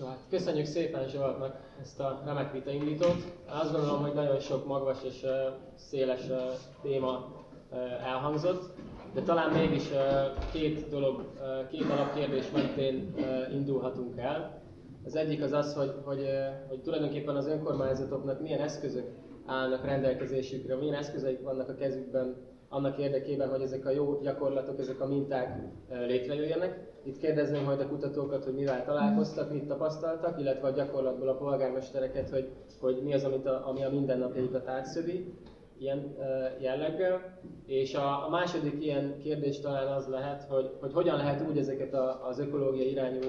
[0.00, 3.16] Jó, hát köszönjük szépen Zsoltnak ezt a remek vita indítót.
[3.46, 5.26] Azt gondolom, hogy nagyon sok magvas és
[5.74, 6.20] széles
[6.82, 7.32] téma
[8.04, 8.74] elhangzott,
[9.14, 9.82] de talán mégis
[10.52, 11.32] két dolog,
[11.70, 13.14] két alapkérdés mentén
[13.52, 14.62] indulhatunk el.
[15.04, 16.26] Az egyik az az, hogy, hogy,
[16.68, 19.06] hogy tulajdonképpen az önkormányzatoknak milyen eszközök
[19.46, 22.36] állnak rendelkezésükre, milyen eszközeik vannak a kezükben
[22.72, 25.58] annak érdekében, hogy ezek a jó gyakorlatok, ezek a minták
[26.06, 26.90] létrejöjjenek.
[27.02, 32.30] Itt kérdezném majd a kutatókat, hogy mivel találkoztak, mit tapasztaltak, illetve a gyakorlatból a polgármestereket,
[32.30, 32.48] hogy,
[32.80, 35.34] hogy mi az, amit a, ami a mindennapjaikat átszövi
[35.78, 36.16] ilyen
[36.60, 37.38] jelleggel.
[37.66, 41.94] És a, a második ilyen kérdés talán az lehet, hogy, hogy hogyan lehet úgy ezeket
[41.94, 43.20] a, az ökológiai irányú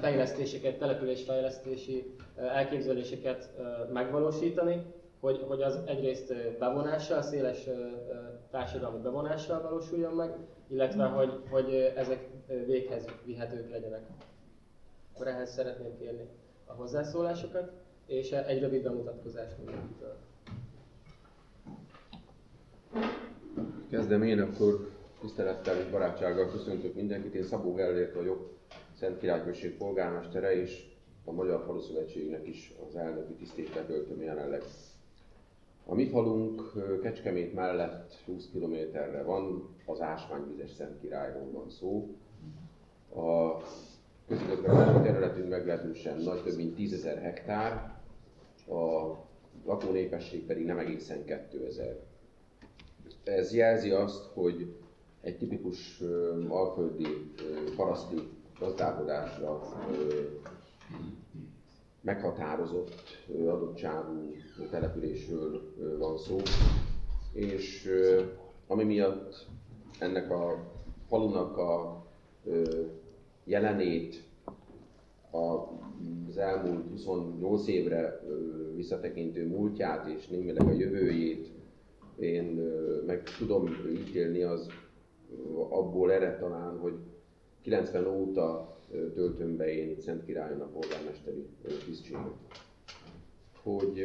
[0.00, 3.50] fejlesztéseket, településfejlesztési elképzeléseket
[3.92, 4.82] megvalósítani,
[5.24, 7.68] hogy, hogy az egyrészt bevonással, széles
[8.50, 10.36] társadalmi bevonással valósuljon meg,
[10.68, 12.28] illetve hogy, hogy ezek
[12.66, 14.02] véghez vihetők legyenek.
[15.14, 16.28] Akkor ehhez szeretném kérni
[16.66, 17.72] a hozzászólásokat,
[18.06, 20.16] és egy rövid bemutatkozást mindenkitől.
[23.90, 24.88] Kezdem én, akkor
[25.20, 27.34] tisztelettel és barátsággal köszöntök mindenkit.
[27.34, 28.50] Én Szabó Gellért vagyok,
[28.98, 30.84] Szent Királyközség polgármestere, és
[31.24, 34.62] a Magyar Falu Szövetségnek is az elnöki tisztét töltöm jelenleg.
[35.86, 42.16] A mi falunk Kecskemét mellett 20 kilométerre van, az ásványvizes Szent Királyról van szó.
[43.14, 43.62] A
[44.28, 47.98] közigazgatási területünk meglehetősen nagy, több mint 10 hektár,
[48.68, 49.12] a
[49.64, 52.00] lakónépesség pedig nem egészen 2000.
[53.24, 54.74] Ez jelzi azt, hogy
[55.20, 56.00] egy tipikus
[56.48, 57.06] alföldi
[57.76, 58.16] paraszti
[58.58, 59.60] gazdálkodásra
[62.04, 62.94] meghatározott
[63.46, 64.32] adottságú
[64.70, 66.36] településről van szó,
[67.32, 67.90] és
[68.66, 69.46] ami miatt
[69.98, 70.70] ennek a
[71.08, 72.04] falunak a
[73.44, 74.22] jelenét
[75.30, 78.20] az elmúlt 28 évre
[78.74, 81.48] visszatekintő múltját és némileg a jövőjét
[82.18, 82.44] én
[83.06, 84.66] meg tudom ítélni, az
[85.70, 86.94] abból ered talán, hogy
[87.62, 91.46] 90 óta töltöm be én Szent Királyon a polgármesteri
[91.84, 92.32] tisztséget.
[93.62, 94.04] Hogy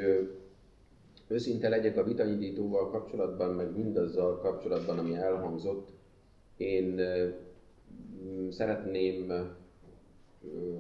[1.28, 5.90] őszinte legyek a vitaindítóval kapcsolatban, meg mindazzal kapcsolatban, ami elhangzott,
[6.58, 7.02] én
[8.50, 9.34] szeretném,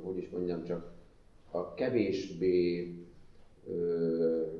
[0.01, 0.91] hogy is mondjam csak,
[1.51, 2.93] a kevésbé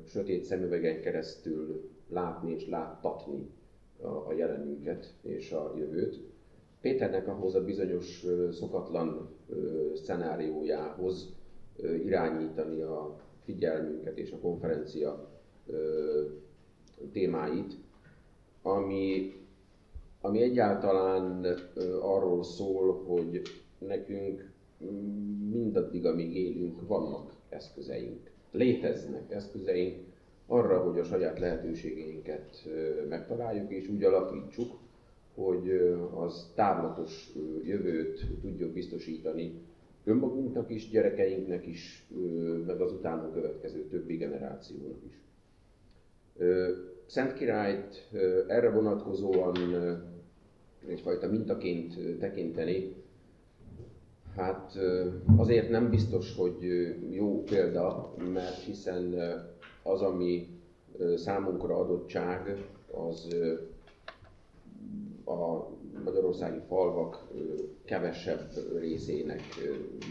[0.06, 3.50] sötét szemüvegen keresztül látni és láttatni
[4.00, 6.29] a, a jelenünket és a jövőt.
[6.80, 9.28] Péternek ahhoz a bizonyos szokatlan
[10.04, 11.34] szenáriójához
[12.04, 15.30] irányítani a figyelmünket és a konferencia
[17.12, 17.74] témáit,
[18.62, 19.32] ami,
[20.20, 21.46] ami egyáltalán
[22.00, 23.42] arról szól, hogy
[23.78, 24.50] nekünk
[25.50, 28.30] mindaddig, amíg élünk, vannak eszközeink.
[28.50, 29.98] Léteznek eszközeink
[30.46, 32.68] arra, hogy a saját lehetőségeinket
[33.08, 34.78] megtaláljuk és úgy alakítsuk,
[35.34, 35.70] hogy
[36.14, 37.32] az távlatos
[37.64, 39.60] jövőt tudjuk biztosítani
[40.04, 42.06] önmagunknak is, gyerekeinknek is,
[42.66, 45.18] meg az utánunk következő többi generációnak is.
[47.06, 48.08] Szent Királyt
[48.46, 49.56] erre vonatkozóan
[50.86, 52.94] egyfajta mintaként tekinteni,
[54.36, 54.78] hát
[55.36, 56.56] azért nem biztos, hogy
[57.10, 59.14] jó példa, mert hiszen
[59.82, 60.48] az, ami
[61.16, 62.56] számunkra adottság,
[62.92, 63.36] az
[65.30, 65.70] a
[66.04, 67.28] magyarországi falvak
[67.84, 69.42] kevesebb részének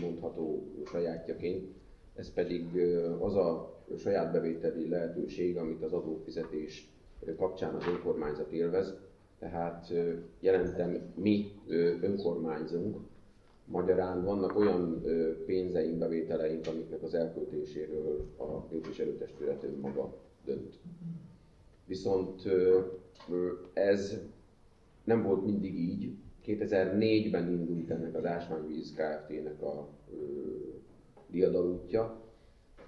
[0.02, 1.68] mondható sajátjaként.
[2.16, 2.66] Ez pedig
[3.20, 6.90] az a saját bevételi lehetőség, amit az adófizetés
[7.38, 8.94] kapcsán az önkormányzat élvez.
[9.40, 9.94] Tehát
[10.40, 11.52] jelentem mi
[12.02, 12.98] önkormányzunk,
[13.66, 15.04] magyarán vannak olyan
[15.46, 20.14] pénzeink, bevételeink, amiknek az elköltéséről a képviselőtestület maga
[20.46, 20.80] dönt.
[21.86, 22.42] Viszont
[23.74, 24.20] ez
[25.10, 26.14] nem volt mindig így.
[26.46, 30.16] 2004-ben indult ennek az Ásványvíz Kft-nek a ö,
[31.30, 32.22] diadalútja,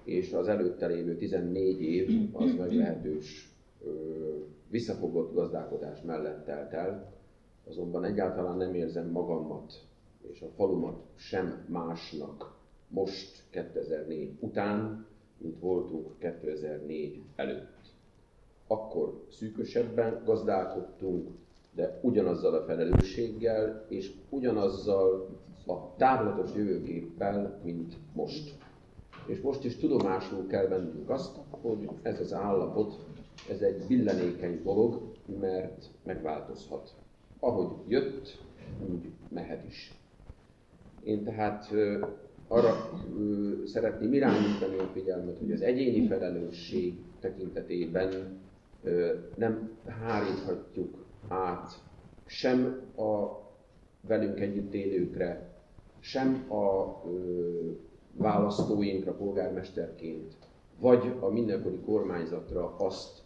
[0.04, 3.90] és az előtte lévő 14 év az meglehetős ö,
[4.70, 7.14] visszafogott gazdálkodás mellett telt el,
[7.68, 9.74] azonban egyáltalán nem érzem magamat
[10.32, 12.58] és a falumat sem másnak
[12.88, 15.06] most 2004 után,
[15.38, 17.80] mint voltunk 2004 előtt.
[18.68, 21.30] Akkor szűkösebben gazdálkodtunk,
[21.76, 25.30] de ugyanazzal a felelősséggel és ugyanazzal
[25.66, 28.58] a távlatos jövőképpel, mint most.
[29.26, 33.00] És most is tudomásul kell vennünk azt, hogy ez az állapot,
[33.50, 35.02] ez egy billenékeny dolog,
[35.40, 36.94] mert megváltozhat.
[37.40, 38.42] Ahogy jött,
[38.92, 39.94] úgy mehet is.
[41.04, 41.72] Én tehát
[42.48, 42.76] arra
[43.66, 48.40] szeretném irányítani a figyelmet, hogy az egyéni felelősség tekintetében
[49.36, 51.01] nem háríthatjuk
[51.32, 51.82] át
[52.26, 53.40] sem a
[54.08, 55.50] velünk együtt élőkre,
[56.00, 57.72] sem a ö,
[58.14, 60.34] választóinkra polgármesterként,
[60.80, 63.22] vagy a mindenkori kormányzatra azt,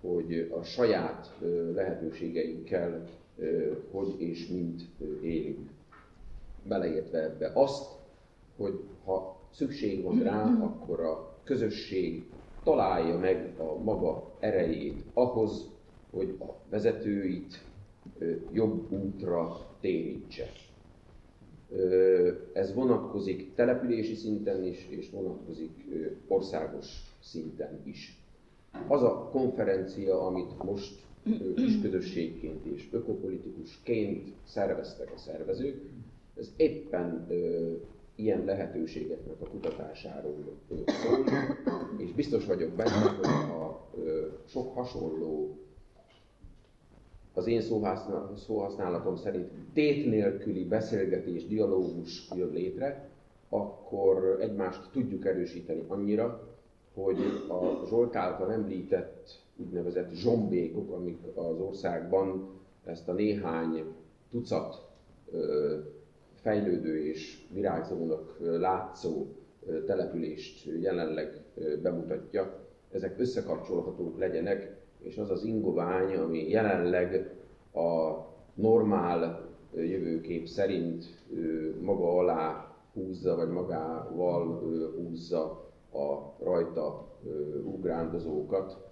[0.00, 3.04] hogy a saját ö, lehetőségeinkkel
[3.36, 4.82] ö, hogy és mint
[5.22, 5.68] élünk.
[6.62, 7.90] Beleértve ebbe azt,
[8.56, 12.24] hogy ha szükség van rá, akkor a közösség
[12.64, 15.75] találja meg a maga erejét ahhoz,
[16.16, 17.64] hogy a vezetőit
[18.52, 20.52] jobb útra térítse.
[22.52, 25.84] Ez vonatkozik települési szinten is, és vonatkozik
[26.28, 26.86] országos
[27.20, 28.20] szinten is.
[28.88, 31.04] Az a konferencia, amit most
[31.54, 35.82] kis közösségként és ökopolitikusként szerveztek a szervezők,
[36.38, 37.26] ez éppen
[38.14, 41.24] ilyen lehetőségeknek a kutatásáról szól,
[41.96, 43.90] és biztos vagyok benne, hogy a
[44.46, 45.56] sok hasonló,
[47.36, 47.60] az én
[48.36, 53.08] szóhasználatom szerint tét nélküli beszélgetés, dialógus jön létre,
[53.48, 56.48] akkor egymást tudjuk erősíteni annyira,
[56.94, 57.18] hogy
[57.48, 62.50] a Zsolt által említett úgynevezett zsombékok, amik az országban
[62.84, 63.84] ezt a néhány
[64.30, 64.86] tucat
[66.34, 69.26] fejlődő és virágzónak látszó
[69.86, 71.44] települést jelenleg
[71.82, 77.36] bemutatja, ezek összekapcsolhatók legyenek, és az az ingovány, ami jelenleg
[77.72, 78.14] a
[78.54, 81.04] normál jövőkép szerint
[81.80, 84.58] maga alá húzza, vagy magával
[84.96, 87.08] húzza a rajta
[87.64, 88.84] ugrándozókat,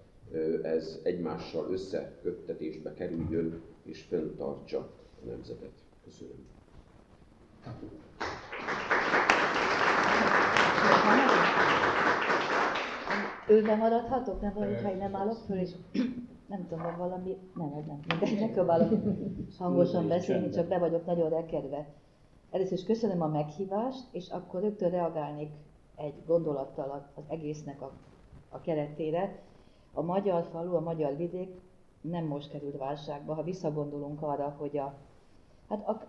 [0.62, 4.78] ez egymással összeköttetésbe kerüljön és fenntartsa
[5.22, 5.72] a nemzetet.
[6.04, 6.46] Köszönöm.
[13.48, 14.40] Ülve maradhatok?
[14.40, 15.70] Nem vagy, ha én nem állok föl, és
[16.48, 19.02] nem tudom, van valami, nem, ez nem, mindegy, ne próbálok
[19.58, 21.86] hangosan beszélni, csak be vagyok nagyon rekedve.
[22.50, 25.50] Először is köszönöm a meghívást, és akkor rögtön reagálnék
[25.96, 27.92] egy gondolattal az egésznek a,
[28.48, 29.38] a keretére.
[29.92, 31.60] A magyar falu, a magyar vidék
[32.00, 34.94] nem most került válságba, ha visszagondolunk arra, hogy a,
[35.68, 36.06] hát a,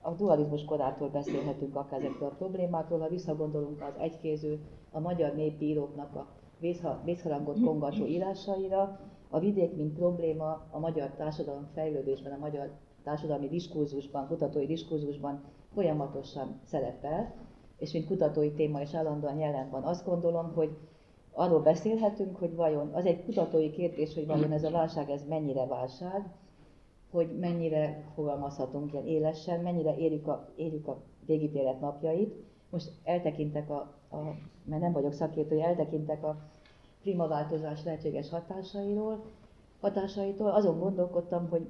[0.00, 4.60] a dualizmus korától beszélhetünk akár ezekről a problémákról, ha visszagondolunk az egykéző,
[4.94, 6.26] a magyar népíróknak a
[7.04, 9.00] vészharangot kongató írásaira,
[9.30, 12.70] a vidék, mint probléma a magyar társadalom fejlődésben, a magyar
[13.02, 15.42] társadalmi diskurzusban, kutatói diskurzusban
[15.72, 17.34] folyamatosan szerepel,
[17.78, 19.82] és mint kutatói téma is állandóan jelen van.
[19.82, 20.76] Azt gondolom, hogy
[21.32, 25.66] arról beszélhetünk, hogy vajon, az egy kutatói kérdés, hogy vajon ez a válság, ez mennyire
[25.66, 26.32] válság,
[27.10, 32.34] hogy mennyire fogalmazhatunk ilyen élesen, mennyire érjük a, érjük a végítélet napjait.
[32.74, 34.16] Most eltekintek, a, a,
[34.64, 36.36] mert nem vagyok szakértő, eltekintek a
[37.02, 39.24] klímaváltozás lehetséges hatásairól,
[39.80, 41.68] hatásaitól, azon gondolkodtam, hogy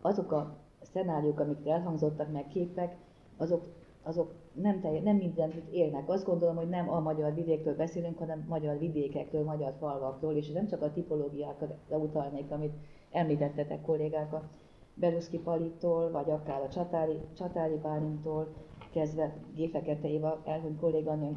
[0.00, 0.56] azok a
[0.92, 2.96] szenáriók, amik elhangzottak, meg képek,
[3.36, 3.66] azok,
[4.02, 6.08] azok nem, telj, nem mindenütt élnek.
[6.08, 10.68] Azt gondolom, hogy nem a magyar vidékről beszélünk, hanem magyar vidékekről, magyar falvakról, és nem
[10.68, 12.74] csak a tipológiákra utalnék, amit
[13.10, 14.48] említettetek kollégák a
[14.94, 18.48] Beruszki Palitól, vagy akár a Csatári, Csatári Bálintól,
[18.90, 20.42] kezdve Géfekete Éva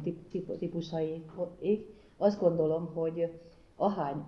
[0.02, 1.22] tip, tip, típusaiig.
[2.16, 3.40] Azt gondolom, hogy
[3.76, 4.24] ahány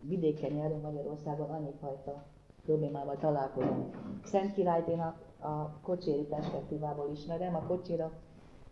[0.00, 2.24] vidéken járunk Magyarországon, annyi fajta
[2.64, 3.96] problémával találkozunk.
[4.24, 5.16] Szent Királyt én a,
[5.46, 7.54] a kocséri perspektívából ismerem.
[7.54, 8.12] A kocsira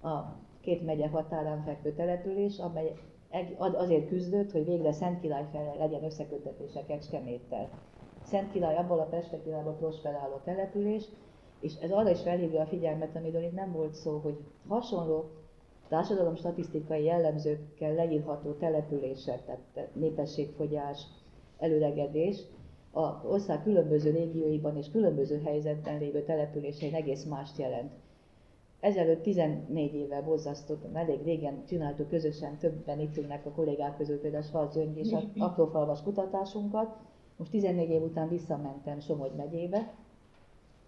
[0.02, 0.18] a
[0.61, 2.94] két megye határán fekvő település, amely
[3.59, 7.68] azért küzdött, hogy végre Szent Király felé legyen összekötetése Kecskeméttel.
[8.25, 11.04] Szent Király abból a perspektívából prosperáló település,
[11.62, 14.38] és ez arra is felhívja a figyelmet, amiről itt nem volt szó, hogy
[14.69, 15.25] hasonló
[15.88, 21.07] társadalom statisztikai jellemzőkkel leírható települések, tehát népességfogyás,
[21.59, 22.37] előregedés,
[22.90, 27.92] a ország különböző régióiban és különböző helyzetben lévő településein egész mást jelent.
[28.81, 34.42] Ezelőtt 14 évvel borzasztott, elég régen csináltuk közösen, többen itt ülnek a kollégák közül, például
[34.42, 36.97] Svarc Gyöngy és a aprófalvas kutatásunkat.
[37.37, 39.92] Most 14 év után visszamentem Somogy megyébe,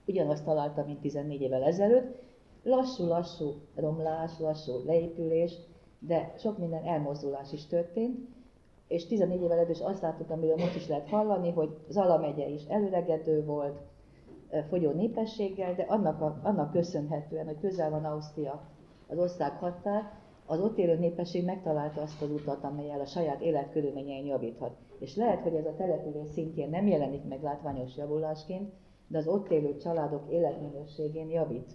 [0.07, 2.23] ugyanazt találtam, mint 14 évvel ezelőtt.
[2.63, 5.53] Lassú-lassú romlás, lassú leépülés,
[5.99, 8.19] de sok minden elmozdulás is történt,
[8.89, 12.65] és 14 évvel ezelőtt azt láttuk, amiről most is lehet hallani, hogy Zala megye is
[12.69, 13.79] előregedő volt,
[14.69, 18.63] fogyó népességgel, de annak, a, annak köszönhetően, hogy közel van Ausztria
[19.09, 20.03] az ország határ,
[20.47, 24.77] az ott élő népesség megtalálta azt az utat, amelyel a saját életkörülményein javíthat.
[24.99, 28.73] És lehet, hogy ez a település szintjén nem jelenik meg látványos javulásként,
[29.15, 31.73] de az ott élő családok életminőségén javít.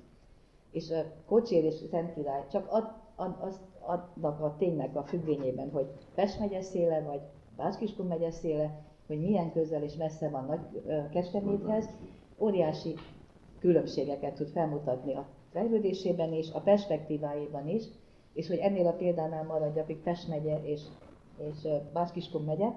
[0.71, 5.71] és a Kocsér és Szent Király csak ad, ad, azt adnak a ténynek a függvényében,
[5.71, 7.21] hogy Pest megye széle, vagy
[7.57, 11.89] Bácskiskun megye széle, hogy milyen közel és messze van Nagy Kecskeméthez,
[12.37, 12.95] óriási
[13.59, 17.83] különbségeket tud felmutatni a fejlődésében is, a perspektívájában is,
[18.33, 20.81] és hogy ennél a példánál maradjak, hogy Pest megye és,
[21.37, 22.67] és Bácskiskun megye.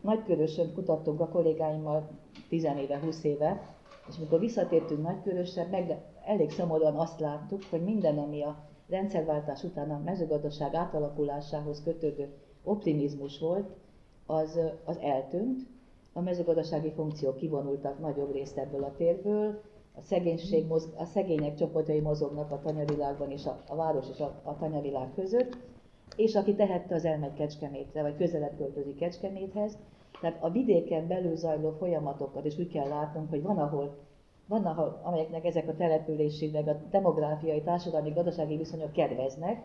[0.00, 2.08] Nagykörösön kutattunk a kollégáimmal
[2.48, 3.62] 10 éve, 20 éve,
[4.08, 8.56] és amikor visszatértünk Nagykörösre, meg elég szomorúan azt láttuk, hogy minden, ami a
[8.88, 12.28] rendszerváltás után a mezőgazdaság átalakulásához kötődő
[12.64, 13.68] optimizmus volt,
[14.26, 15.66] az, az eltűnt,
[16.12, 19.60] a mezőgazdasági funkciók kivonultak nagyobb részt ebből a térből,
[19.94, 24.56] a, szegénység, a szegények csoportjai mozognak a tanyavilágban és a, a város és a, a
[24.56, 25.56] tanyavilág között,
[26.16, 29.78] és aki tehette, az elmegy Kecskemétre, vagy közelebb költözik Kecskeméthez.
[30.20, 34.06] Tehát a vidéken belül zajló folyamatokat is úgy kell látnunk, hogy van, ahol
[34.48, 39.62] van, ahol, amelyeknek ezek a települési, meg a demográfiai, társadalmi, gazdasági viszonyok kedveznek,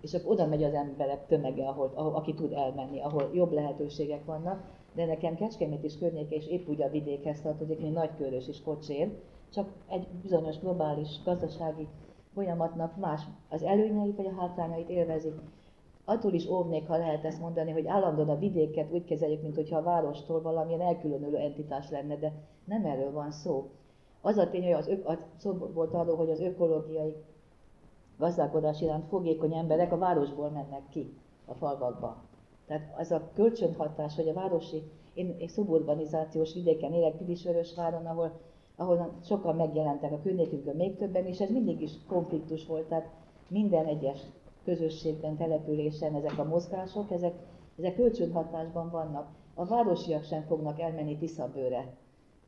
[0.00, 4.24] és akkor oda megy az emberek tömege, ahol, ahol, aki tud elmenni, ahol jobb lehetőségek
[4.24, 4.78] vannak.
[4.94, 9.18] De nekem Kecskemét is környéke, és épp úgy a vidékhez tartozik, mint Nagykörös és Kocsér,
[9.52, 11.88] csak egy bizonyos globális gazdasági
[12.34, 15.34] folyamatnak más az előnyeit vagy a hátrányait élvezik.
[16.10, 19.82] Attól is óvnék, ha lehet ezt mondani, hogy állandóan a vidéket úgy kezeljük, mintha a
[19.82, 22.32] várostól valamilyen elkülönülő entitás lenne, de
[22.64, 23.70] nem erről van szó.
[24.20, 27.14] Az a tény, hogy az, az szó volt arról, hogy az ökológiai
[28.18, 31.14] gazdálkodás iránt fogékony emberek a városból mennek ki
[31.46, 32.16] a falvakba.
[32.66, 34.82] Tehát az a kölcsönhatás, hogy a városi,
[35.14, 38.40] én, én szuburbanizációs vidéken élek, Pilisvörösváron, ahol,
[38.76, 43.08] ahol sokan megjelentek a környékünkön még többen, és ez mindig is konfliktus volt, tehát
[43.48, 44.20] minden egyes
[44.70, 47.34] közösségben, településen ezek a mozgások, ezek,
[47.78, 49.28] ezek kölcsönhatásban vannak.
[49.54, 51.94] A városiak sem fognak elmenni Tiszabőre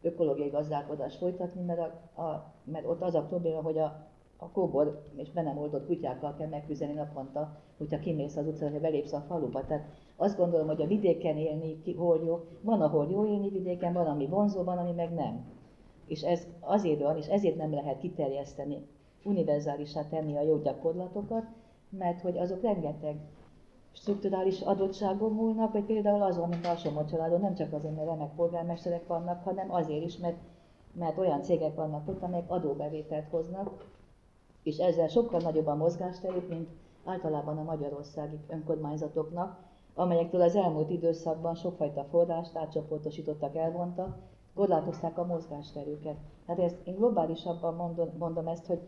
[0.03, 5.03] ökológiai gazdálkodást folytatni, mert, a, a, mert ott az a probléma, hogy a, a kóbor
[5.17, 9.25] és be nem oldott kutyákkal kell megküzdeni naponta, hogyha kimész az utcára, hogy belépsz a
[9.29, 9.65] faluba.
[9.67, 13.93] Tehát azt gondolom, hogy a vidéken élni ki, hol jó, van, ahol jó élni vidéken,
[13.93, 15.45] van, ami vonzó, van, ami meg nem.
[16.07, 18.87] És ez azért van, és ezért nem lehet kiterjeszteni,
[19.25, 21.45] univerzálisá tenni a jó gyakorlatokat,
[21.99, 23.17] mert hogy azok rengeteg
[23.93, 28.35] strukturális adottságon múlnak, vagy például azon, mint a Somor családon, nem csak azért, mert remek
[28.35, 30.37] polgármesterek vannak, hanem azért is, mert,
[30.93, 33.91] mert olyan cégek vannak ott, amelyek adóbevételt hoznak,
[34.63, 36.69] és ezzel sokkal nagyobb a mozgásterük, mint
[37.05, 39.59] általában a magyarországi önkormányzatoknak,
[39.95, 44.17] amelyektől az elmúlt időszakban sokfajta forrást átcsoportosítottak, elvontak,
[44.55, 46.17] korlátozták a mozgásterüket.
[46.47, 48.81] Tehát ezt én globálisabban mondom, mondom ezt, hogy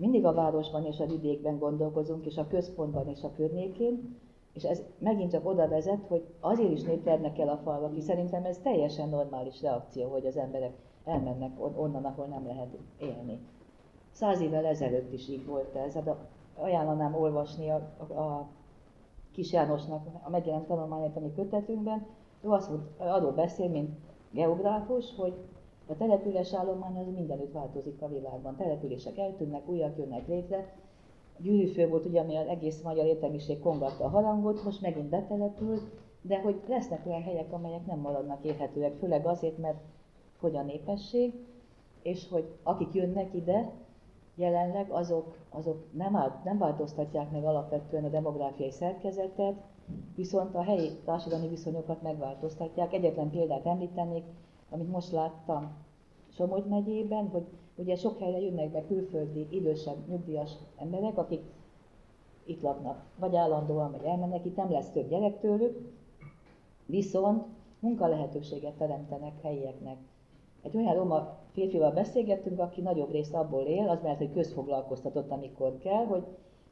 [0.00, 4.18] mindig a városban és a vidékben gondolkozunk, és a központban és a környékén,
[4.52, 8.44] és ez megint csak oda vezet, hogy azért is népternek el a falvak, és szerintem
[8.44, 10.72] ez teljesen normális reakció, hogy az emberek
[11.04, 13.38] elmennek onnan, ahol nem lehet élni.
[14.12, 15.94] Száz évvel ezelőtt is így volt ez.
[15.94, 16.16] Hát
[16.54, 18.48] ajánlanám olvasni a, a, a
[19.32, 22.06] Kis Jánosnak a megjelent tanulmányát a mi kötetünkben.
[22.42, 23.90] Ő azt mondta, arról beszél, mint
[24.30, 25.34] geográfus, hogy
[25.90, 28.56] a település állomány az mindenütt változik a világban.
[28.56, 30.72] Települések eltűnnek, újak jönnek létre.
[31.38, 35.82] Gyűrűfő volt ugye, ami az egész magyar értelmiség kongatta a harangot, most megint betelepült,
[36.22, 39.78] de hogy lesznek olyan helyek, amelyek nem maradnak érhetőek, főleg azért, mert
[40.40, 41.34] hogy a népesség,
[42.02, 43.72] és hogy akik jönnek ide,
[44.34, 49.54] jelenleg azok, azok nem, áll, nem változtatják meg alapvetően a demográfiai szerkezetet,
[50.14, 52.92] viszont a helyi társadalmi viszonyokat megváltoztatják.
[52.92, 54.24] Egyetlen példát említenék,
[54.70, 55.72] amit most láttam
[56.32, 57.44] Somogy megyében, hogy
[57.76, 61.42] ugye sok helyre jönnek be külföldi, idősebb, nyugdíjas emberek, akik
[62.44, 65.92] itt laknak, vagy állandóan, vagy elmennek, itt nem lesz több gyerek tőlük,
[66.86, 67.44] viszont
[67.80, 69.96] munkalehetőséget teremtenek helyieknek.
[70.62, 75.78] Egy olyan roma férfival beszélgettünk, aki nagyobb részt abból él, az mert, hogy közfoglalkoztatott, amikor
[75.78, 76.24] kell, hogy,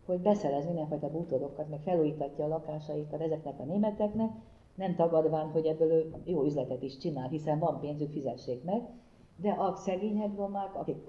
[0.06, 4.30] hogy beszerez mindenfajta bútorokat, meg felújítatja a lakásaikat ezeknek a németeknek,
[4.78, 8.88] nem tagadván, hogy ebből jó üzletet is csinál, hiszen van pénzük, fizessék meg,
[9.37, 11.04] de a szegényebb romák, akik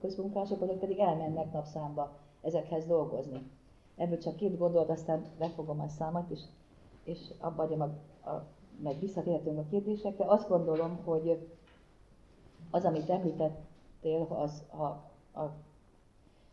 [0.00, 3.42] közmunkások, azok pedig elmennek napszámba ezekhez dolgozni.
[3.96, 6.40] Ebből csak két gondolat, aztán lefogom a számot, és,
[7.04, 7.84] és abba adjam a,
[8.30, 8.46] a,
[8.82, 10.24] meg visszatérhetünk a kérdésekre.
[10.24, 11.48] Azt gondolom, hogy
[12.70, 14.84] az, amit említettél, az a,
[15.40, 15.52] a,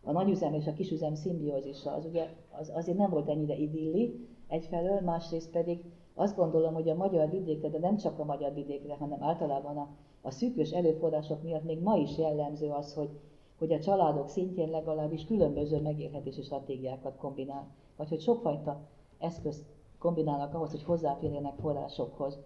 [0.03, 5.01] a nagyüzem és a kisüzem szimbiózisa, az ugye az, azért nem volt ennyire idilli egyfelől,
[5.01, 5.83] másrészt pedig
[6.15, 9.87] azt gondolom, hogy a magyar vidékre, de nem csak a magyar vidékre, hanem általában a,
[10.21, 13.09] a szűkös erőforrások miatt még ma is jellemző az, hogy,
[13.57, 18.81] hogy a családok szintjén legalábbis különböző megélhetési stratégiákat kombinál, vagy hogy sokfajta
[19.19, 19.65] eszközt
[19.99, 22.39] kombinálnak ahhoz, hogy hozzáférjenek forrásokhoz.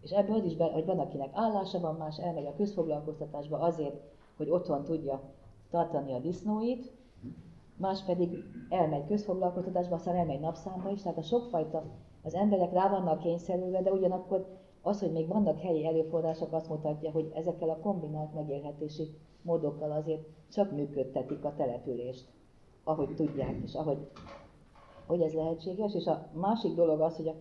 [0.00, 4.00] És ebből az is, be, hogy van, akinek állása van, más elmegy a közfoglalkoztatásba azért,
[4.36, 5.20] hogy otthon tudja
[5.70, 6.92] tartani a disznóit,
[7.76, 11.84] más pedig elmegy közfoglalkoztatásba, aztán elmegy napszámba is, tehát a sokfajta,
[12.22, 14.46] az emberek rá vannak kényszerülve, de ugyanakkor
[14.82, 19.10] az, hogy még vannak helyi erőforrások, azt mutatja, hogy ezekkel a kombinált megélhetési
[19.42, 22.28] módokkal azért csak működtetik a települést,
[22.84, 23.98] ahogy tudják, és ahogy
[25.06, 25.94] hogy ez lehetséges.
[25.94, 27.34] És a másik dolog az, hogy a,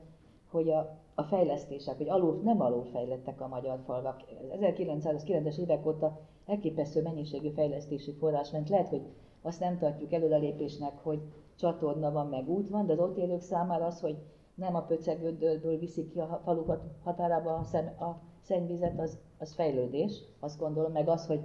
[0.51, 4.21] hogy a, a fejlesztések, hogy alul, nem alulfejlettek a magyar falvak.
[4.51, 8.69] 1990-es évek óta elképesztő mennyiségű fejlesztési forrás ment.
[8.69, 9.01] Lehet, hogy
[9.41, 11.19] azt nem tartjuk előrelépésnek, hogy
[11.55, 14.17] csatorna van, meg út van, de az ott élők számára az, hogy
[14.61, 16.63] nem a pöcegődből viszik ki a falu
[17.03, 21.41] határába a, szem, a szennyvizet, az, az fejlődés, azt gondolom, meg az, hogy,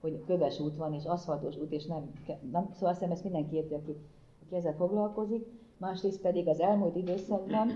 [0.00, 2.12] hogy köves út van, és aszfaltos út, és nem,
[2.50, 3.96] nem szóval azt hiszem ezt mindenki érti, aki,
[4.44, 5.46] aki ezzel foglalkozik.
[5.76, 7.68] Másrészt pedig az elmúlt időszakban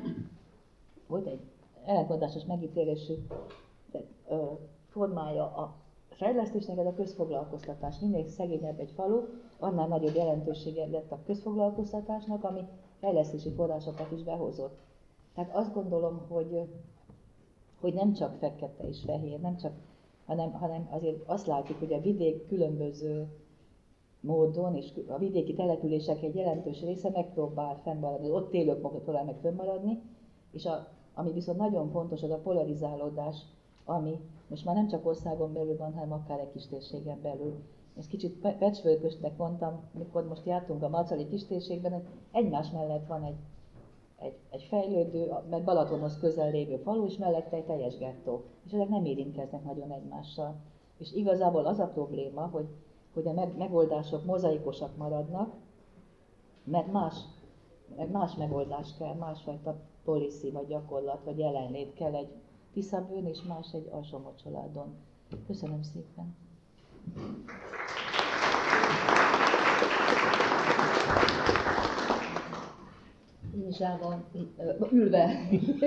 [1.06, 1.40] volt egy
[1.84, 3.14] ellentmondásos megítélésű
[4.88, 5.74] formája a
[6.16, 7.98] fejlesztésnek, ez a közfoglalkoztatás.
[7.98, 9.20] Minél szegényebb egy falu,
[9.58, 12.60] annál nagyobb jelentősége lett a közfoglalkoztatásnak, ami
[13.00, 14.78] fejlesztési forrásokat is behozott.
[15.34, 16.60] Tehát azt gondolom, hogy,
[17.80, 19.72] hogy nem csak fekete és fehér, nem csak,
[20.26, 23.28] hanem, hanem azért azt látjuk, hogy a vidék különböző
[24.20, 30.02] módon, és a vidéki települések egy jelentős része megpróbál fennmaradni, ott élők próbál meg fennmaradni,
[30.50, 33.36] és a, ami viszont nagyon fontos, az a polarizálódás,
[33.84, 37.62] ami most már nem csak országon belül van, hanem akár egy kis térségen belül.
[37.98, 43.36] Ezt kicsit pecsvölkösnek mondtam, mikor most jártunk a Macali kistérségben, hogy egymás mellett van egy,
[44.18, 48.42] egy, egy fejlődő, meg Balatonhoz közel lévő falu, és mellette egy teljes gettó.
[48.64, 50.54] És ezek nem érintkeznek nagyon egymással.
[50.98, 52.66] És igazából az a probléma, hogy,
[53.14, 55.54] hogy a megoldások mozaikosak maradnak,
[56.64, 57.14] mert más,
[57.96, 62.28] meg más megoldás kell, másfajta policy, vagy gyakorlat, vagy jelenlét kell egy
[62.74, 64.94] Tiszabőn és más egy alsómocsoládon.
[65.46, 66.36] Köszönöm szépen!
[73.80, 74.24] Állva,
[74.90, 75.30] ülve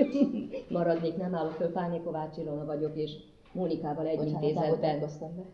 [0.78, 3.12] maradnék, nem állok föl, Pálné Kovács Ilona vagyok, és
[3.52, 5.02] Mónikával egy Bocsánat, intézetben,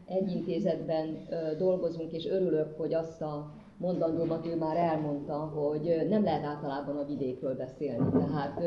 [0.07, 1.27] egy intézetben
[1.59, 7.07] dolgozunk, és örülök, hogy azt a mondandómat ő már elmondta, hogy nem lehet általában a
[7.07, 8.11] vidékről beszélni.
[8.11, 8.61] Tehát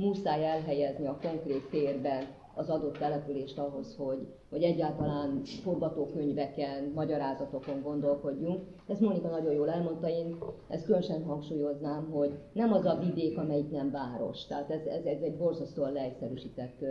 [0.00, 8.62] muszáj elhelyezni a konkrét térben az adott települést ahhoz, hogy, hogy egyáltalán forgatókönyveken, magyarázatokon gondolkodjunk.
[8.88, 13.70] Ezt Monika nagyon jól elmondta, én ezt különösen hangsúlyoznám, hogy nem az a vidék, amelyik
[13.70, 14.46] nem város.
[14.46, 16.84] Tehát ez, ez, ez egy borzasztóan leegyszerűsített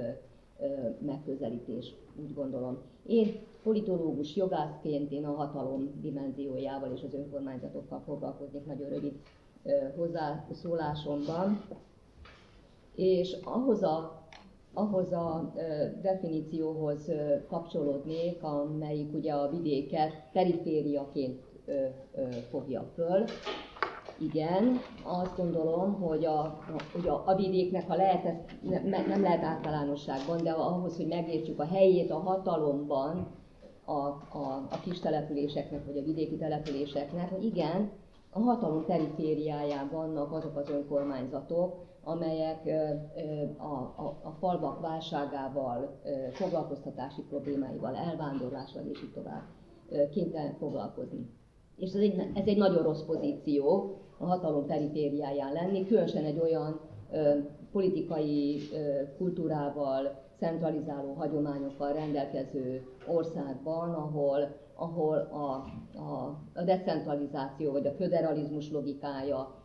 [1.06, 2.78] megközelítés, úgy gondolom.
[3.06, 3.28] Én
[3.64, 9.14] politológus jogászként én a hatalom dimenziójával és az önkormányzatokkal foglalkoznék nagyon rövid
[9.96, 11.62] hozzászólásomban.
[12.96, 14.24] És ahhoz a,
[14.74, 15.54] ahhoz a
[16.02, 17.12] definícióhoz
[17.48, 21.42] kapcsolódnék, amelyik ugye a vidéket perifériaként
[22.50, 23.24] fogja föl.
[24.22, 26.60] Igen, azt gondolom, hogy a,
[26.94, 28.36] hogy a, a vidéknek, ha lehet, ez
[28.84, 33.28] ne, nem lehet általánosságban, de ahhoz, hogy megértsük a helyét a hatalomban,
[33.86, 33.98] a,
[34.38, 37.92] a, a kis településeknek, vagy a vidéki településeknek, hogy igen,
[38.32, 42.62] a hatalom perifériáján vannak azok az önkormányzatok, amelyek
[43.58, 46.00] a, a, a falvak válságával,
[46.32, 49.44] foglalkoztatási problémáival, elvándorlással és így tovább
[50.12, 51.30] kénytelen foglalkozni.
[51.76, 56.80] És ez egy, ez egy nagyon rossz pozíció a hatalom perifériáján lenni, különösen egy olyan
[57.12, 57.38] ö,
[57.72, 65.66] politikai ö, kultúrával, centralizáló hagyományokkal rendelkező országban, ahol, ahol a,
[66.00, 69.60] a, a decentralizáció vagy a föderalizmus logikája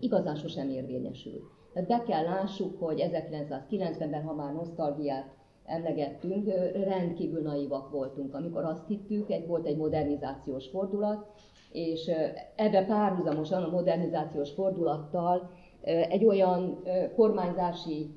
[0.00, 1.40] igazán sosem érvényesül.
[1.86, 6.46] Be kell lássuk, hogy 1990-ben, ha már nosztalgiát emlegettünk,
[6.84, 11.26] rendkívül naivak voltunk, amikor azt hittük, egy, volt egy modernizációs fordulat,
[11.72, 12.10] és
[12.56, 15.50] ebbe párhuzamosan a modernizációs fordulattal
[15.82, 16.82] egy olyan
[17.16, 18.10] kormányzási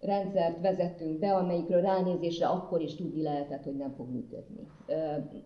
[0.00, 4.66] rendszert vezettünk be, amelyikről ránézésre akkor is tudni lehetett, hogy nem fog működni.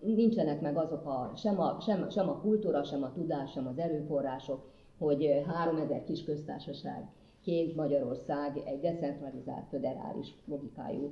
[0.00, 3.79] Nincsenek meg azok a, sem, a, sem, sem a kultúra, sem a tudás, sem az
[3.79, 7.09] erőforrások, hogy 3000 kis köztársaság
[7.44, 11.11] ként Magyarország egy decentralizált, föderális logikájú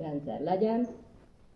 [0.00, 0.86] rendszer legyen.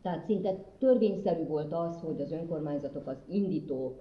[0.02, 3.96] Tehát szinte törvényszerű volt az, hogy az önkormányzatok az indító,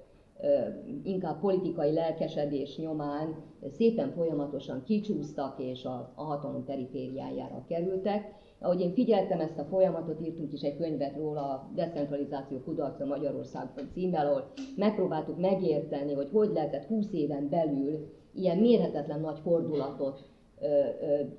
[1.03, 3.35] inkább politikai lelkesedés nyomán
[3.71, 8.35] szépen folyamatosan kicsúsztak és a, a hatalom perifériájára kerültek.
[8.59, 13.89] Ahogy én figyeltem ezt a folyamatot, írtunk is egy könyvet róla, a Decentralizáció kudarca Magyarországon
[13.93, 20.29] címmel, ahol megpróbáltuk megérteni, hogy hogy lehetett 20 éven belül ilyen mérhetetlen nagy fordulatot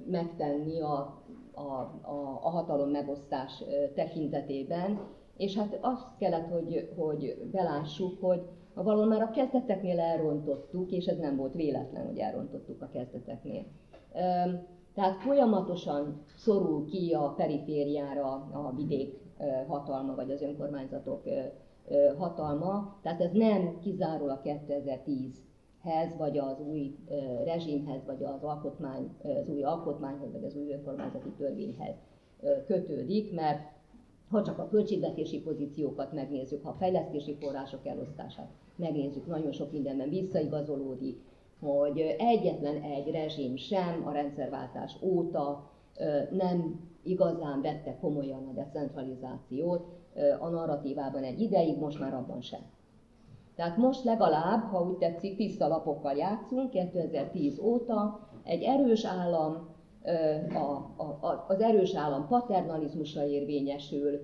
[0.06, 1.62] megtenni a, a,
[2.02, 5.00] a, a hatalom megosztás tekintetében.
[5.37, 8.42] és hát azt kellett, hogy, hogy belássuk, hogy
[8.74, 13.64] a valóban már a kezdeteknél elrontottuk, és ez nem volt véletlen, hogy elrontottuk a kezdeteknél.
[14.94, 19.18] Tehát folyamatosan szorul ki a perifériára a vidék
[19.66, 21.22] hatalma, vagy az önkormányzatok
[22.18, 24.40] hatalma, tehát ez nem kizárólag
[25.88, 26.96] 2010-hez, vagy az új
[27.44, 31.94] rezsimhez, vagy az, alkotmány, az új alkotmányhoz, vagy az új önkormányzati törvényhez
[32.66, 33.77] kötődik, mert
[34.31, 40.09] ha csak a költségvetési pozíciókat megnézzük, ha a fejlesztési források elosztását megnézzük, nagyon sok mindenben
[40.09, 41.20] visszaigazolódik,
[41.61, 45.70] hogy egyetlen egy rezsim sem a rendszerváltás óta
[46.31, 49.87] nem igazán vette komolyan a decentralizációt
[50.38, 52.61] a narratívában egy ideig, most már abban sem.
[53.59, 59.68] Tehát most legalább, ha úgy tetszik, tiszta lapokkal játszunk, 2010 óta egy erős állam,
[60.55, 64.21] a, a, az erős állam paternalizmusa érvényesül,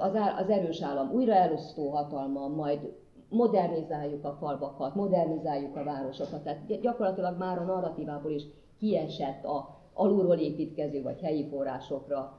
[0.00, 2.92] az, az erős állam újraelosztó hatalma, majd
[3.28, 6.42] modernizáljuk a falvakat, modernizáljuk a városokat.
[6.42, 8.42] Tehát gyakorlatilag már a narratívából is
[8.78, 12.38] kiesett a alulról építkező vagy helyi forrásokra,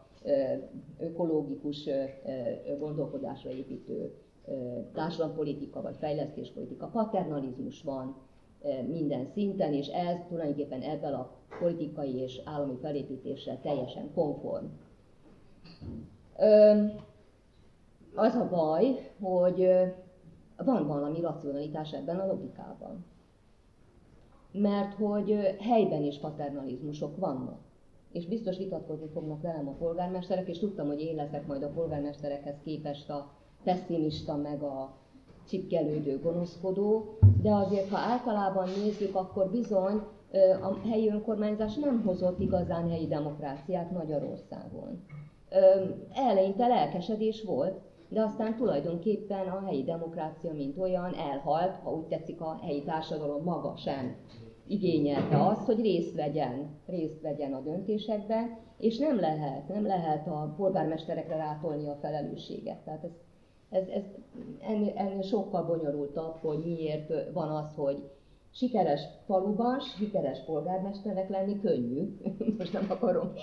[1.00, 1.90] ökológikus
[2.80, 4.14] gondolkodásra építő
[4.94, 6.88] társadalompolitika vagy fejlesztéspolitika.
[6.88, 8.16] Paternalizmus van
[8.88, 14.66] minden szinten, és ez tulajdonképpen ebben a politikai és állami felépítéssel teljesen konform.
[18.16, 19.68] Az a baj, hogy
[20.58, 23.06] van valami racionalitás ebben a logikában.
[24.52, 27.60] Mert hogy helyben is paternalizmusok vannak.
[28.12, 32.56] És biztos vitatkozni fognak velem a polgármesterek, és tudtam, hogy én leszek majd a polgármesterekhez
[32.64, 33.32] képest a
[33.64, 34.98] pessimista, meg a
[35.48, 40.02] csipkelődő, gonoszkodó, de azért, ha általában nézzük, akkor bizony
[40.62, 45.04] a helyi önkormányzás nem hozott igazán helyi demokráciát Magyarországon.
[46.14, 52.42] Eleinte lelkesedés volt, de aztán tulajdonképpen a helyi demokrácia, mint olyan, elhalt, ha úgy tetszik,
[52.42, 54.16] a helyi társadalom maga sem
[54.68, 60.54] igényelte azt, hogy részt vegyen, részt vegyen a döntésekben, és nem lehet, nem lehet a
[60.58, 62.78] polgármesterekre rátolni a felelősséget.
[62.84, 63.12] Tehát ez,
[63.72, 64.04] ez, ez
[64.62, 68.04] ennél, ennél sokkal bonyolultabb, hogy miért van az, hogy
[68.54, 72.18] Sikeres faluban, sikeres polgármesternek lenni könnyű,
[72.58, 73.34] most nem akarom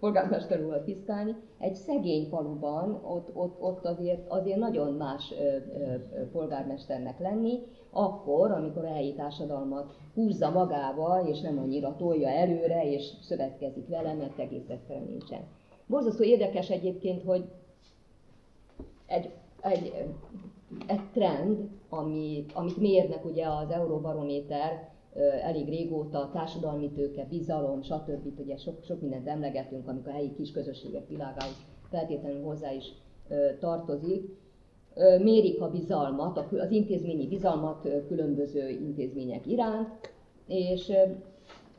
[0.00, 0.84] polgármester úrral
[1.58, 7.58] egy szegény faluban ott, ott, ott azért, azért nagyon más ö, ö, polgármesternek lenni,
[7.90, 14.14] akkor, amikor a helyi társadalmat húzza magával, és nem annyira tolja előre, és szövetkezik vele,
[14.14, 15.40] mert egész egyszerűen nincsen.
[15.86, 17.44] Borzasztó érdekes egyébként, hogy
[19.06, 19.30] egy,
[19.70, 19.92] egy
[20.86, 24.90] egy trend, ami, amit mérnek ugye az Euróbarométer
[25.42, 28.40] elég régóta, társadalmi tőke, bizalom, stb.
[28.40, 31.56] Ugye sok, sok mindent emlegetünk, amikor a helyi kisközösségek világához
[31.90, 32.84] feltétlenül hozzá is
[33.60, 34.24] tartozik.
[35.22, 39.88] Mérik a bizalmat, az intézményi bizalmat különböző intézmények iránt,
[40.46, 40.92] és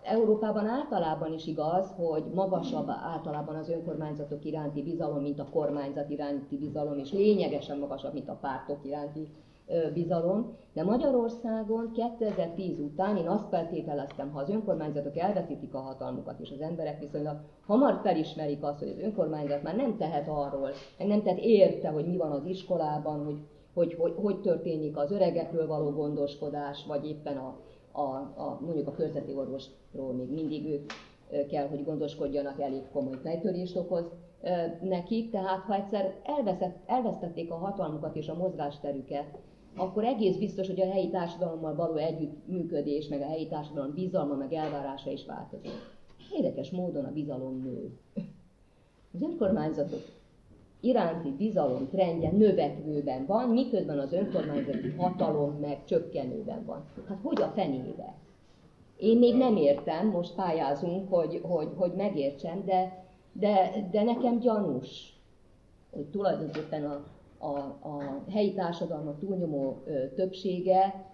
[0.07, 6.57] Európában általában is igaz, hogy magasabb általában az önkormányzatok iránti bizalom, mint a kormányzat iránti
[6.57, 9.27] bizalom, és lényegesen magasabb, mint a pártok iránti
[9.93, 10.55] bizalom.
[10.73, 16.61] De Magyarországon 2010 után én azt feltételeztem, ha az önkormányzatok elveszítik a hatalmukat, és az
[16.61, 21.39] emberek viszonylag hamar felismerik azt, hogy az önkormányzat már nem tehet arról, meg nem tehet
[21.39, 23.37] érte, hogy mi van az iskolában, hogy
[23.73, 27.55] hogy, hogy, hogy történik az öregekről való gondoskodás, vagy éppen a,
[27.97, 30.91] a, a, mondjuk a körzeti orvosról még mindig ők
[31.47, 34.05] kell, hogy gondoskodjanak, elég komoly fejtörést okoz
[34.81, 39.37] nekik, tehát ha egyszer elveszett, elvesztették a hatalmukat és a mozgásterüket,
[39.75, 44.53] akkor egész biztos, hogy a helyi társadalommal való együttműködés, meg a helyi társadalom bizalma, meg
[44.53, 45.71] elvárása is változik.
[46.33, 47.97] Érdekes módon a bizalom nő.
[49.13, 49.99] Az önkormányzatok
[50.79, 56.85] iránti bizalom trendje növekvőben van, miközben az önkormányzati hatalom meg csökkenőben van.
[57.07, 58.13] Hát hogy a fenébe?
[58.97, 65.19] Én még nem értem, most pályázunk, hogy, hogy, hogy megértsem, de, de, de nekem gyanús,
[65.91, 67.03] hogy tulajdonképpen a,
[67.37, 71.05] a, a helyi társadalmak túlnyomó ö, többsége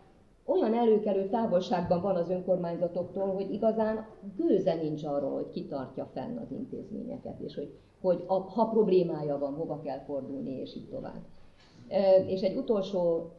[0.46, 6.52] olyan előkelő távolságban van az önkormányzatoktól, hogy igazán gőze nincs arról, hogy kitartja fenn az
[6.52, 7.74] intézményeket, és hogy
[8.04, 11.22] hogy a, ha problémája van, hova kell fordulni, és így tovább.
[12.28, 13.32] És egy utolsó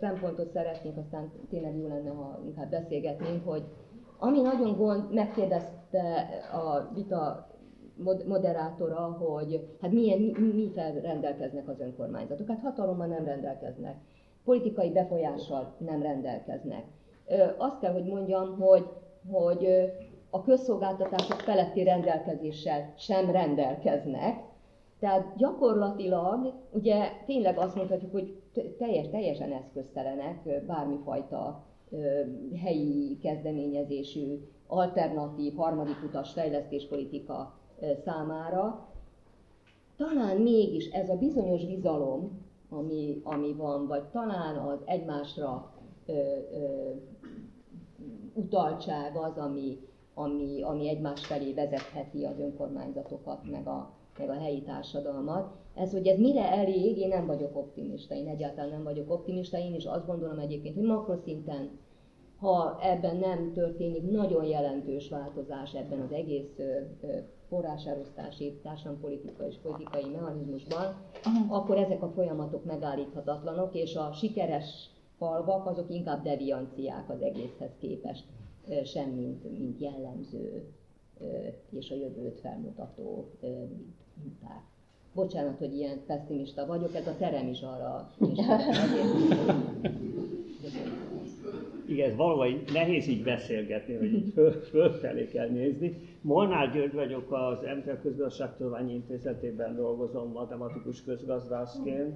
[0.00, 3.62] szempontot szeretnék, aztán tényleg jó lenne, ha inkább beszélgetnénk, hogy
[4.18, 7.48] ami nagyon gond, megkérdezte a vita
[8.26, 10.70] moderátora, hogy hát milyen, mi, mi
[11.02, 12.48] rendelkeznek az önkormányzatok.
[12.48, 13.96] Hát hatalommal nem rendelkeznek,
[14.44, 16.84] politikai befolyással nem rendelkeznek.
[17.56, 18.88] Azt kell, hogy mondjam, hogy,
[19.30, 19.68] hogy
[20.34, 24.42] a közszolgáltatások feletti rendelkezéssel sem rendelkeznek.
[24.98, 28.42] Tehát gyakorlatilag ugye tényleg azt mondhatjuk, hogy
[28.78, 31.64] teljes, teljesen eszköztelenek bármifajta
[32.62, 37.58] helyi kezdeményezésű, alternatív, harmadik utas fejlesztéspolitika
[38.04, 38.88] számára.
[39.96, 45.72] Talán mégis ez a bizonyos bizalom, ami, ami van, vagy talán az egymásra
[46.06, 46.90] ö, ö,
[48.34, 49.78] utaltság az, ami,
[50.14, 55.54] ami, ami egymás felé vezetheti az önkormányzatokat, meg a, meg a helyi társadalmat.
[55.74, 59.74] Ez, hogy ez mire elég, én nem vagyok optimista, én egyáltalán nem vagyok optimista, én
[59.74, 61.78] is azt gondolom egyébként, hogy makroszinten,
[62.38, 66.58] ha ebben nem történik nagyon jelentős változás ebben az egész
[67.48, 70.94] forráselosztási, társadalompolitikai és politikai mechanizmusban,
[71.48, 78.24] akkor ezek a folyamatok megállíthatatlanok, és a sikeres falvak azok inkább devianciák az egészhez képest,
[78.84, 80.64] sem mint, mint jellemző
[81.70, 83.30] és a jövőt felmutató
[84.22, 84.62] minták.
[85.14, 88.10] Bocsánat, hogy ilyen pessimista vagyok, ez a terem is arra
[91.86, 95.96] Igen, ez valahogy nehéz így beszélgetni, hogy így föl, fölfelé kell nézni.
[96.20, 102.14] Molnár György vagyok, az MTL Közgazdaságtudományi Intézetében dolgozom matematikus közgazdászként.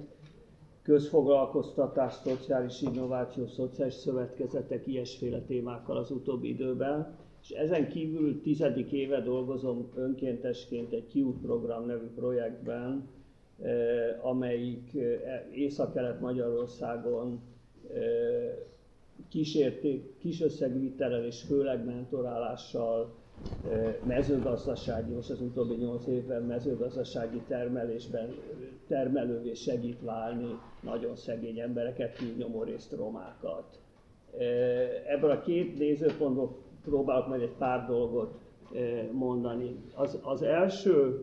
[0.89, 7.17] Közfoglalkoztatás, szociális innováció, szociális szövetkezetek, ilyesféle témákkal az utóbbi időben.
[7.41, 13.07] És ezen kívül tizedik éve dolgozom önkéntesként egy Kiút program nevű projektben,
[13.61, 17.39] eh, amelyik eh, Észak-Kelet-Magyarországon
[17.93, 18.55] eh,
[19.29, 23.15] kísérték, kis összegvitelel és főleg mentorálással
[24.03, 28.35] mezőgazdasági, most az utóbbi nyolc évben mezőgazdasági termelésben
[28.87, 33.79] termelővé segít válni nagyon szegény embereket, túlnyomórészt romákat.
[35.07, 38.39] Ebből a két nézőpontból próbálok majd egy pár dolgot
[39.11, 39.75] mondani.
[39.95, 41.19] Az, az első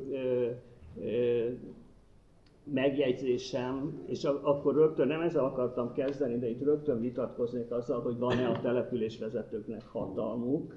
[2.72, 8.48] megjegyzésem, és akkor rögtön nem ezzel akartam kezdeni, de itt rögtön vitatkoznék azzal, hogy van-e
[8.48, 10.74] a településvezetőknek hatalmuk.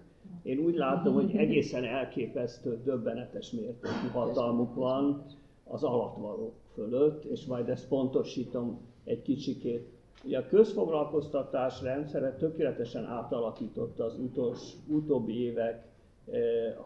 [0.50, 5.26] Én úgy látom, hogy egészen elképesztő, döbbenetes mértékű hatalmuk van
[5.64, 9.88] az alatvalók fölött, és majd ezt pontosítom egy kicsikét.
[10.26, 15.88] Ugye a közfoglalkoztatás rendszere tökéletesen átalakította az utolsó, utóbbi évek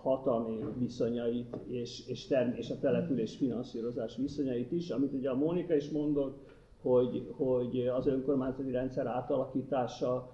[0.02, 5.76] hatalmi viszonyait és, és, term- és a település finanszírozás viszonyait is, amit ugye a Mónika
[5.76, 6.38] is mondott,
[6.82, 10.33] hogy, hogy az önkormányzati rendszer átalakítása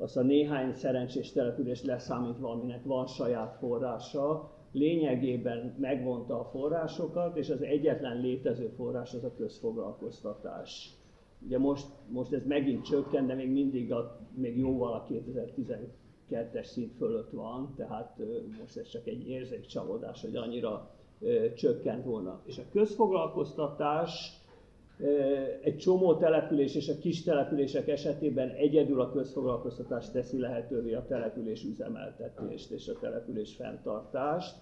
[0.00, 7.50] az a néhány szerencsés település leszámítva, aminek van saját forrása, lényegében megvonta a forrásokat, és
[7.50, 10.90] az egyetlen létező forrás az a közfoglalkoztatás.
[11.46, 15.92] Ugye most, most ez megint csökken, de még mindig a, még jóval a 2012
[16.28, 18.20] kettes szint fölött van, tehát
[18.60, 20.90] most ez csak egy érzékcsalódás, hogy annyira
[21.56, 22.40] csökkent volna.
[22.44, 24.39] És a közfoglalkoztatás
[25.62, 31.64] egy csomó település és a kis települések esetében egyedül a közfoglalkoztatás teszi lehetővé a település
[31.64, 34.56] üzemeltetést és a település fenntartást.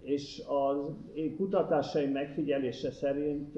[0.00, 0.76] És az
[1.14, 3.56] én kutatásaim megfigyelése szerint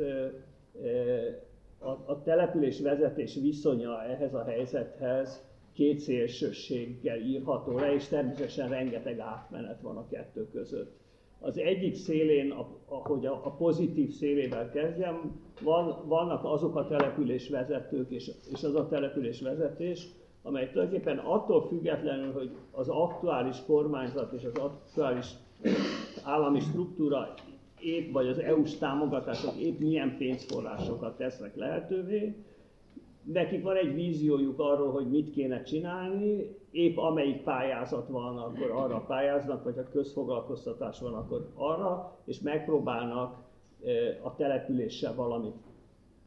[1.79, 9.19] a, a település vezetés viszonya ehhez a helyzethez két szélsőséggel írható le, és természetesen rengeteg
[9.19, 11.00] átmenet van a kettő között.
[11.41, 12.55] Az egyik szélén,
[12.89, 18.75] ahogy a, a pozitív szélével kezdjem, van, vannak azok a település vezetők és, és az
[18.75, 20.07] a település vezetés,
[20.43, 25.27] amely tulajdonképpen attól függetlenül, hogy az aktuális kormányzat és az aktuális
[26.25, 27.35] állami struktúra
[27.81, 32.35] épp, vagy az EU-s támogatások épp milyen pénzforrásokat tesznek lehetővé,
[33.33, 39.05] nekik van egy víziójuk arról, hogy mit kéne csinálni, épp amelyik pályázat van, akkor arra
[39.07, 43.39] pályáznak, vagy ha közfoglalkoztatás van, akkor arra, és megpróbálnak
[44.23, 45.55] a településsel valamit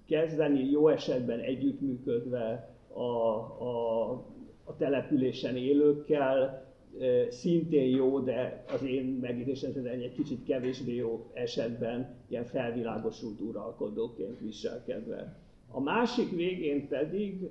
[0.08, 4.12] kezdeni, jó esetben együttműködve a, a,
[4.64, 6.66] a településen élőkkel,
[7.30, 15.43] szintén jó, de az én megítésem egy kicsit kevésbé jó esetben ilyen felvilágosult uralkodóként viselkedve.
[15.76, 17.50] A másik végén pedig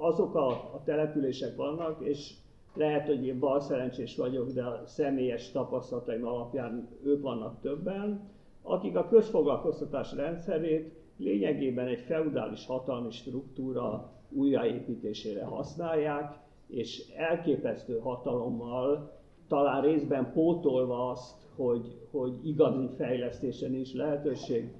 [0.00, 2.32] azok a, a települések vannak, és
[2.74, 8.30] lehet, hogy én bal szerencsés vagyok, de a személyes tapasztalataim alapján ők vannak többen,
[8.62, 19.12] akik a közfoglalkoztatás rendszerét lényegében egy feudális hatalmi struktúra újjáépítésére használják, és elképesztő hatalommal,
[19.48, 24.72] talán részben pótolva azt, hogy, hogy igazi fejlesztésen is lehetőség,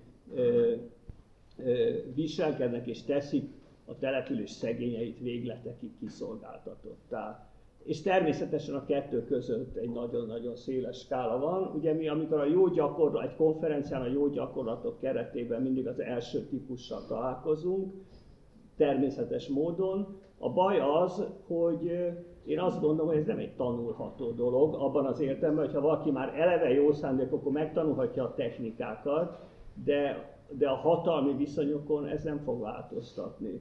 [2.15, 3.51] viselkednek és teszik
[3.85, 7.51] a település szegényeit végletekig kiszolgáltatottá.
[7.85, 11.73] és természetesen a kettő között egy nagyon-nagyon széles skála van.
[11.75, 16.41] Ugye mi, amikor a jó gyakorlat, egy konferencián a jó gyakorlatok keretében mindig az első
[16.41, 17.93] típussal találkozunk,
[18.77, 20.21] természetes módon.
[20.39, 21.91] A baj az, hogy
[22.45, 26.11] én azt gondolom, hogy ez nem egy tanulható dolog, abban az értelemben, hogy ha valaki
[26.11, 29.39] már eleve jó szándék, akkor megtanulhatja a technikákat,
[29.85, 33.61] de, de a hatalmi viszonyokon ez nem fog változtatni.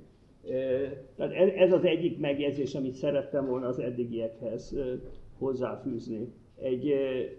[1.16, 4.76] Tehát ez az egyik megjegyzés, amit szerettem volna az eddigiekhez
[5.38, 6.34] hozzáfűzni.
[6.56, 6.86] Egy,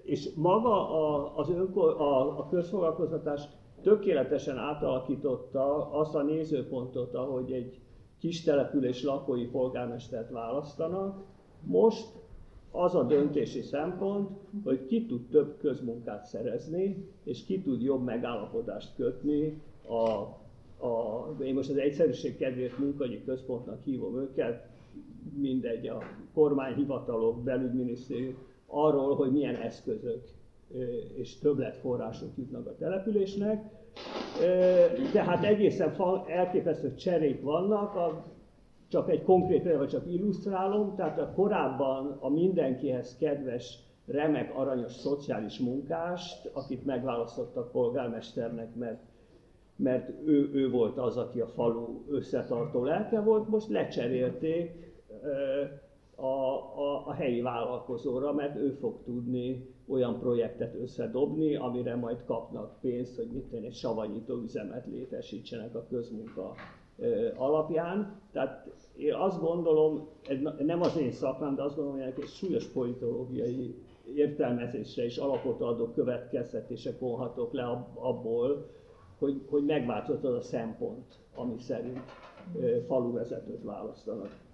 [0.02, 3.42] és maga az önkor, a, a közfoglalkoztatás
[3.82, 7.80] tökéletesen átalakította azt a nézőpontot, ahogy egy
[8.18, 11.24] kis település lakói polgármestert választanak.
[11.62, 12.06] Most
[12.76, 14.30] az a döntési szempont,
[14.64, 20.34] hogy ki tud több közmunkát szerezni, és ki tud jobb megállapodást kötni a
[20.78, 24.68] a, én most az egyszerűség kedvéért munkagyi központnak hívom őket,
[25.40, 26.02] mindegy, a
[26.34, 28.36] kormányhivatalok, belügyminisztérium,
[28.66, 30.24] arról, hogy milyen eszközök
[31.14, 33.64] és többletforrások jutnak a településnek.
[35.12, 35.94] Tehát egészen
[36.26, 38.24] elképesztő cserék vannak, a,
[38.88, 45.58] csak egy konkrét például csak illusztrálom, tehát a korábban a mindenkihez kedves, remek, aranyos szociális
[45.58, 49.00] munkást, akit megválasztottak polgármesternek, mert
[49.76, 54.94] mert ő, ő volt az, aki a falu összetartó lelke volt, most lecserélték
[56.14, 62.80] a, a, a helyi vállalkozóra, mert ő fog tudni olyan projektet összedobni, amire majd kapnak
[62.80, 66.54] pénzt, hogy mit egy savanyító üzemet létesítsenek a közmunka
[67.36, 68.20] alapján.
[68.32, 70.08] Tehát én azt gondolom,
[70.58, 73.74] nem az én szakmám, de azt gondolom, hogy egy súlyos politológiai
[74.14, 78.66] értelmezésre és alapot adó következtetések vonhatók le abból,
[79.18, 82.00] hogy, hogy megváltozott az a szempont, ami szerint
[82.86, 84.44] faluvezetőt választanak.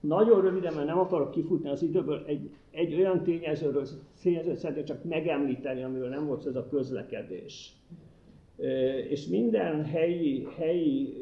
[0.00, 3.86] Nagyon röviden, mert nem akarok kifutni az időből, egy, egy olyan tényezőről,
[4.22, 7.79] tényezőt szeretnék csak megemlíteni, amiről nem volt ez a közlekedés.
[9.08, 11.16] És minden helyi, helyi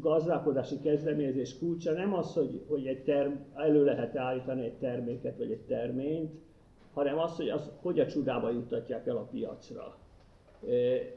[0.00, 5.50] gazdálkodási kezdeményezés kulcsa nem az, hogy, hogy egy term, elő lehet állítani egy terméket vagy
[5.50, 6.32] egy terményt,
[6.92, 9.96] hanem az, hogy az, hogy a csodába jutatják el a piacra.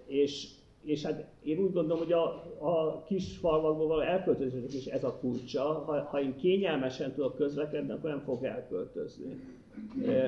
[0.06, 0.48] És
[0.84, 2.24] és hát én úgy gondolom, hogy a,
[2.60, 5.62] a kis falvakból való elköltözésnek is ez a kulcsa.
[5.62, 9.40] Ha, ha én kényelmesen tudok közlekedni, akkor nem fog elköltözni.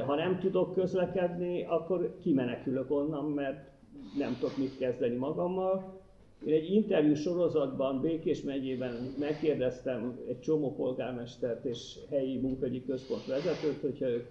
[0.06, 3.75] Ha nem tudok közlekedni, akkor kimenekülök onnan, mert
[4.18, 6.04] nem tudok mit kezdeni magammal.
[6.46, 13.82] Én egy interjú sorozatban Békés megyében megkérdeztem egy csomó polgármestert és helyi munkagyi központ vezetőt,
[13.82, 14.28] hogyha ők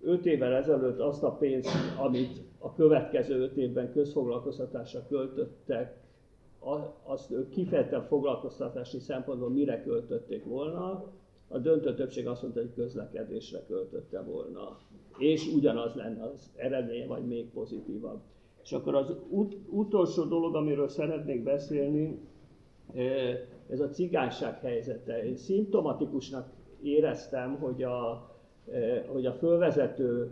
[0.00, 6.04] 5 évvel ezelőtt azt a pénzt, amit a következő 5 évben közfoglalkoztatásra költöttek,
[7.02, 11.12] azt ők kifejezetten foglalkoztatási szempontból mire költötték volna,
[11.48, 14.78] a döntő többség azt mondta, hogy közlekedésre költötte volna.
[15.18, 18.20] És ugyanaz lenne az eredménye, vagy még pozitívabb.
[18.66, 22.18] És akkor az ut- utolsó dolog, amiről szeretnék beszélni,
[23.68, 25.24] ez a cigányság helyzete.
[25.24, 26.48] Én szimptomatikusnak
[26.82, 28.30] éreztem, hogy a,
[29.06, 30.30] hogy a fölvezető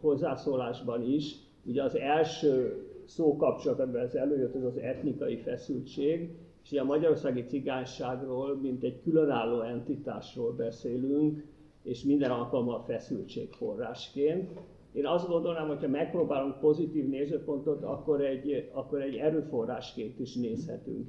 [0.00, 1.34] hozzászólásban is,
[1.66, 6.30] ugye az első szókapcsolat, amiben ez előjött, ez az etnikai feszültség,
[6.62, 11.44] és ugye a magyarországi cigányságról, mint egy különálló entitásról beszélünk,
[11.82, 14.50] és minden alkalommal feszültségforrásként.
[14.94, 21.08] Én azt gondolnám, hogyha megpróbálunk pozitív nézőpontot, akkor egy, akkor egy erőforrásként is nézhetünk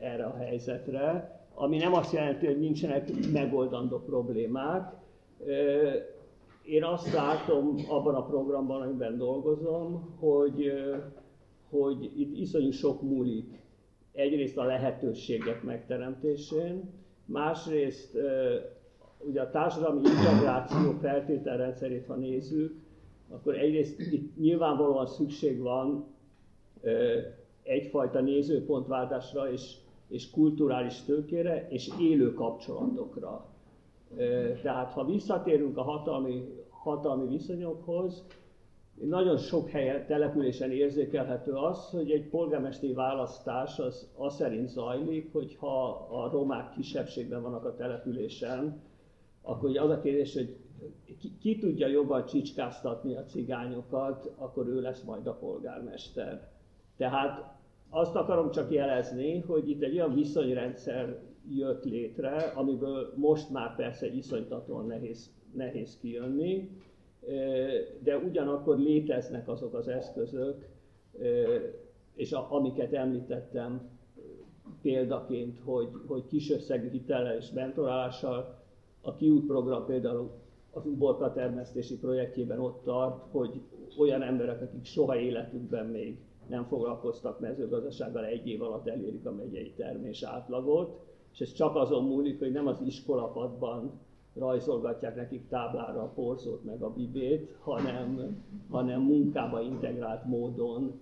[0.00, 4.92] erre a helyzetre, ami nem azt jelenti, hogy nincsenek megoldandó problémák,
[6.64, 10.72] én azt látom abban a programban, amiben dolgozom, hogy,
[11.70, 13.60] hogy itt iszonyú sok múlik.
[14.12, 16.90] Egyrészt a lehetőségek megteremtésén,
[17.24, 18.18] másrészt
[19.18, 22.81] ugye a társadalmi integráció feltételrendszerét, ha nézzük,
[23.32, 26.04] akkor egyrészt itt nyilvánvalóan szükség van
[27.62, 29.74] egyfajta nézőpontváltásra és,
[30.08, 33.46] és kulturális tőkére és élő kapcsolatokra.
[34.62, 38.24] Tehát ha visszatérünk a hatalmi, hatalmi viszonyokhoz,
[38.94, 45.56] nagyon sok helyen, településen érzékelhető az, hogy egy polgármesteri választás az, az szerint zajlik, hogy
[45.56, 48.80] ha a romák kisebbségben vannak a településen,
[49.42, 50.56] akkor az a kérdés, hogy
[51.18, 56.48] ki, ki tudja jobban csicskáztatni a cigányokat, akkor ő lesz majd a polgármester.
[56.96, 57.60] Tehát
[57.90, 64.06] azt akarom csak jelezni, hogy itt egy olyan viszonyrendszer jött létre, amiből most már persze
[64.06, 66.70] iszonytatóan nehéz, nehéz kijönni,
[68.02, 70.68] de ugyanakkor léteznek azok az eszközök,
[72.14, 73.90] és a, amiket említettem
[74.82, 78.62] példaként, hogy, hogy kis összegű hitellel és mentorálással
[79.00, 80.30] a kiút program például
[80.72, 83.60] az uborka termesztési projektjében ott tart, hogy
[83.98, 86.18] olyan emberek, akik soha életükben még
[86.48, 91.00] nem foglalkoztak mezőgazdasággal, egy év alatt elérik a megyei termés átlagot,
[91.32, 94.00] és ez csak azon múlik, hogy nem az iskolapadban
[94.34, 98.36] rajzolgatják nekik táblára a porzót meg a bibét, hanem,
[98.70, 101.00] hanem munkába integrált módon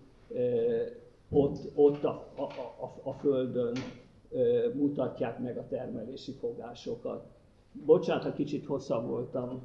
[1.31, 2.43] ott, ott a, a,
[2.85, 3.77] a, a földön
[4.75, 7.25] mutatják meg a termelési fogásokat.
[7.73, 9.63] Bocsánat, ha kicsit hosszabb voltam.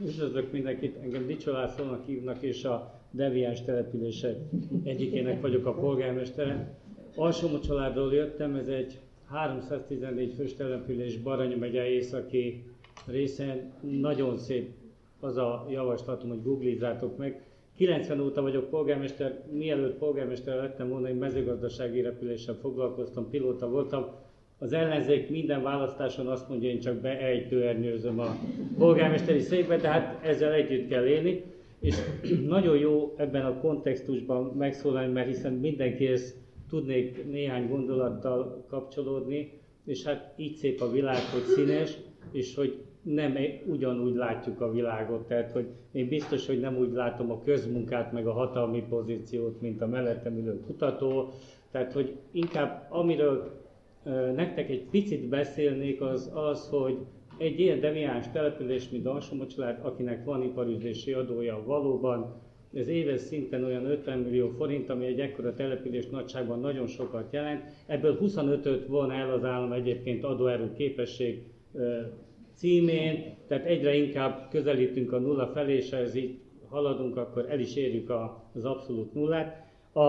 [0.00, 1.74] Üdvözlök mindenkit, engem Dicsa
[2.06, 4.36] hívnak, és a deviáns települések
[4.84, 6.78] egyikének vagyok a polgármestere.
[7.14, 12.64] Alsómo családról jöttem, ez egy 314 fős település Baranya megye északi
[13.06, 13.72] részen.
[13.80, 14.74] Nagyon szép
[15.26, 17.42] az a javaslatom, hogy googlizzátok meg.
[17.76, 24.06] 90 óta vagyok polgármester, mielőtt polgármester lettem volna, én mezőgazdasági repüléssel foglalkoztam, pilóta voltam,
[24.58, 28.36] az ellenzék minden választáson azt mondja, én csak beejtőernyőzöm a
[28.78, 31.42] polgármesteri székbe, de hát ezzel együtt kell élni.
[31.80, 31.96] És
[32.48, 36.34] nagyon jó ebben a kontextusban megszólalni, mert hiszen mindenkihez
[36.68, 41.96] tudnék néhány gondolattal kapcsolódni, és hát így szép a világ, hogy színes,
[42.32, 42.82] és hogy
[43.14, 43.36] nem
[43.66, 45.26] ugyanúgy látjuk a világot.
[45.26, 49.82] Tehát, hogy én biztos, hogy nem úgy látom a közmunkát, meg a hatalmi pozíciót, mint
[49.82, 51.28] a mellettem ülő kutató.
[51.70, 53.64] Tehát, hogy inkább amiről
[54.34, 56.98] nektek egy picit beszélnék, az az, hogy
[57.38, 62.34] egy ilyen deviáns település, mint Alsomocsalád, akinek van iparüzési adója valóban,
[62.74, 67.62] ez éves szinten olyan 50 millió forint, ami egy ekkora település nagyságban nagyon sokat jelent.
[67.86, 71.42] Ebből 25-öt von el az állam egyébként adóerő képesség
[72.56, 76.38] címén, tehát egyre inkább közelítünk a nulla felé, és ha ez így
[76.68, 78.12] haladunk, akkor el is érjük
[78.52, 79.66] az abszolút nullát.
[79.92, 80.00] A,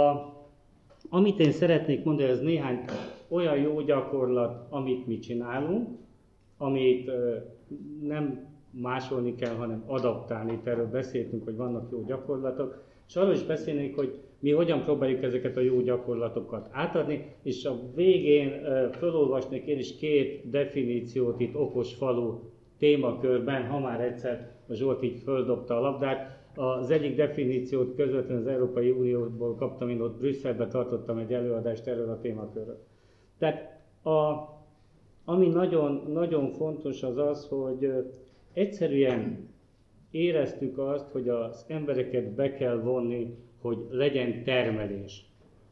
[1.10, 2.84] amit én szeretnék mondani, ez néhány
[3.28, 5.88] olyan jó gyakorlat, amit mi csinálunk,
[6.58, 7.12] amit
[8.02, 10.54] nem másolni kell, hanem adaptálni.
[10.54, 12.84] Itt erről beszéltünk, hogy vannak jó gyakorlatok.
[13.08, 17.80] És arról is beszélnék, hogy mi hogyan próbáljuk ezeket a jó gyakorlatokat átadni, és a
[17.96, 18.52] végén
[18.92, 22.40] felolvasnék én is két definíciót itt okos falu
[22.78, 26.36] témakörben, ha már egyszer a Zsolt így földobta a labdát.
[26.56, 32.10] Az egyik definíciót közvetlenül az Európai Unióból kaptam, én ott Brüsszelbe tartottam egy előadást erről
[32.10, 32.84] a témakörről.
[33.38, 34.48] Tehát a,
[35.26, 37.92] ami nagyon, nagyon fontos az az, hogy
[38.54, 39.50] egyszerűen
[40.12, 45.26] éreztük azt, hogy az embereket be kell vonni, hogy legyen termelés.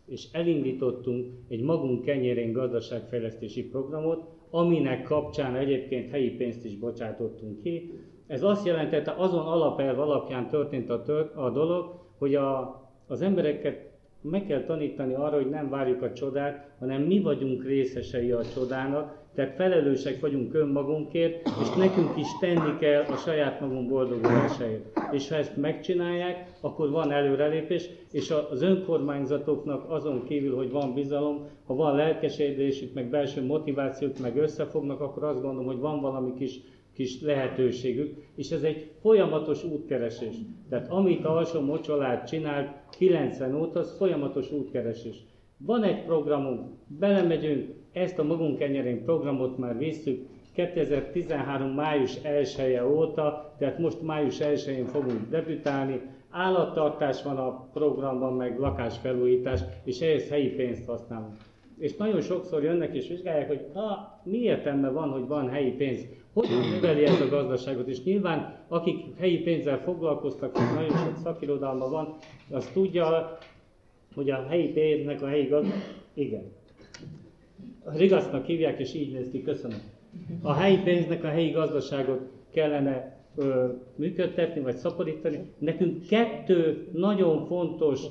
[0.06, 7.92] És elindítottunk egy magunk kenyérén gazdaságfejlesztési programot, aminek kapcsán egyébként helyi pénzt is bocsátottunk ki.
[8.28, 13.94] Ez azt jelentette, azon alapelv alapján történt a, tört, a dolog, hogy a, az embereket
[14.22, 19.25] meg kell tanítani arra, hogy nem várjuk a csodát, hanem mi vagyunk részesei a csodának,
[19.36, 25.00] tehát felelősek vagyunk önmagunkért, és nekünk is tenni kell a saját magunk boldogulásáért.
[25.12, 31.48] És ha ezt megcsinálják, akkor van előrelépés, és az önkormányzatoknak azon kívül, hogy van bizalom,
[31.66, 36.60] ha van lelkesedésük, meg belső motivációk, meg összefognak, akkor azt gondolom, hogy van valami kis
[36.96, 40.36] kis lehetőségük, és ez egy folyamatos útkeresés.
[40.70, 45.26] Tehát amit Alsó Mocsolád csinált 90 óta, az folyamatos útkeresés.
[45.58, 51.70] Van egy programunk, belemegyünk, ezt a magunk enyerén programot már visszük 2013.
[51.70, 56.02] május 1 -e óta, tehát most május 1-én fogunk debütálni.
[56.30, 61.36] Állattartás van a programban, meg lakásfelújítás, és ehhez helyi pénzt használunk.
[61.78, 66.06] És nagyon sokszor jönnek és vizsgálják, hogy ah, mi értelme van, hogy van helyi pénz.
[66.34, 67.88] Hogy növeli ez a gazdaságot?
[67.88, 72.16] És nyilván, akik helyi pénzzel foglalkoztak, hogy nagyon sok szakirodalma van,
[72.52, 73.38] az tudja,
[74.16, 75.82] hogy a helyi pénznek a helyi gazdaság...
[76.14, 76.52] Igen.
[77.84, 79.78] Rigasznak hívják, és így néz ki, köszönöm.
[80.42, 82.22] A helyi pénznek a helyi gazdaságot
[82.54, 85.40] kellene ö, működtetni, vagy szaporítani.
[85.58, 88.02] Nekünk kettő nagyon fontos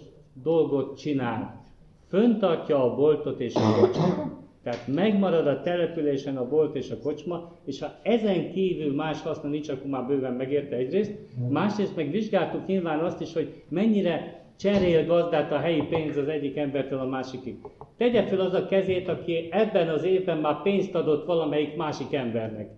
[0.43, 1.65] dolgot csinál.
[2.09, 4.43] Föntartja a boltot és a kocsmát.
[4.63, 9.49] Tehát megmarad a településen a bolt és a kocsma, és ha ezen kívül más haszna
[9.49, 11.13] nincs, akkor már bőven megérte egyrészt.
[11.49, 16.57] Másrészt meg vizsgáltuk nyilván azt is, hogy mennyire cserél gazdát a helyi pénz az egyik
[16.57, 17.57] embertől a másikig.
[17.97, 22.71] Tegye fel az a kezét, aki ebben az évben már pénzt adott valamelyik másik embernek.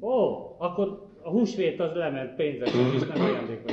[0.00, 0.10] Ó,
[0.58, 3.72] akkor a húsvét az lement pénzes, és nem ajándékos.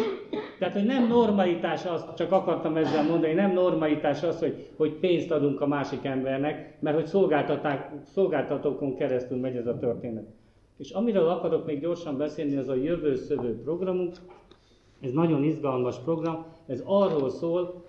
[0.59, 5.31] Tehát, hogy nem normalitás az, csak akartam ezzel mondani, nem normalitás az, hogy, hogy pénzt
[5.31, 7.33] adunk a másik embernek, mert hogy
[8.03, 10.25] szolgáltatókon keresztül megy ez a történet.
[10.77, 14.15] És amiről akarok még gyorsan beszélni, az a jövő szövő programunk.
[15.01, 16.45] Ez nagyon izgalmas program.
[16.65, 17.85] Ez arról szól,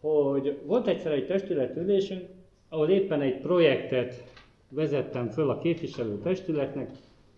[0.00, 2.28] hogy volt egyszer egy testületülésünk,
[2.68, 4.24] ahol éppen egy projektet
[4.68, 6.90] vezettem föl a képviselő testületnek,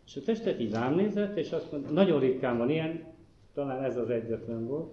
[0.06, 3.04] és a testet így rám nézett, és azt mondta, nagyon ritkán van ilyen,
[3.54, 4.92] talán ez az egyetlen volt,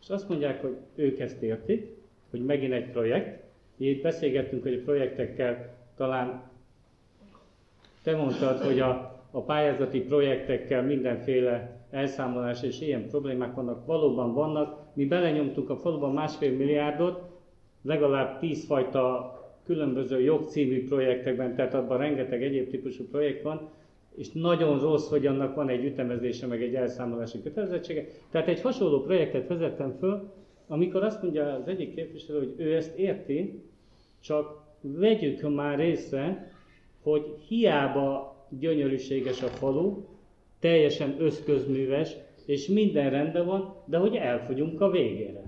[0.00, 1.96] és azt mondják, hogy ők ezt értik,
[2.30, 3.44] hogy megint egy projekt.
[3.76, 6.50] Itt beszélgettünk, hogy a projektekkel talán
[8.02, 14.78] te mondtad, hogy a, a pályázati projektekkel mindenféle elszámolás és ilyen problémák vannak, valóban vannak.
[14.94, 17.20] Mi belenyomtunk a faluban másfél milliárdot,
[17.82, 19.32] legalább tíz fajta
[19.64, 23.68] különböző jogcímű projektekben, tehát abban rengeteg egyéb típusú projekt van,
[24.16, 28.06] és nagyon rossz, hogy annak van egy ütemezése, meg egy elszámolási kötelezettsége.
[28.30, 30.32] Tehát egy hasonló projektet vezettem föl,
[30.66, 33.62] amikor azt mondja az egyik képviselő, hogy ő ezt érti,
[34.20, 36.52] csak vegyük már részre,
[37.02, 40.04] hogy hiába gyönyörűséges a falu,
[40.58, 45.42] teljesen összközműves, és minden rendben van, de hogy elfogyunk a végére.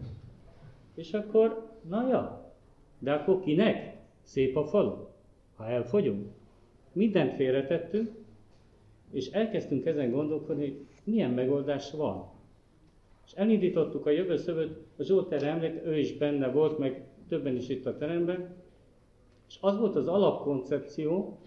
[0.95, 2.53] És akkor, na ja,
[2.99, 3.97] de akkor kinek?
[4.23, 4.95] Szép a falu,
[5.57, 6.27] ha elfogyunk.
[6.93, 8.11] Mindent félretettünk,
[9.13, 12.29] és elkezdtünk ezen gondolkodni, hogy milyen megoldás van.
[13.27, 17.57] És elindítottuk a jövő szövőt, a Zsolt erre említ, ő is benne volt, meg többen
[17.57, 18.55] is itt a teremben,
[19.49, 21.39] és az volt az alapkoncepció,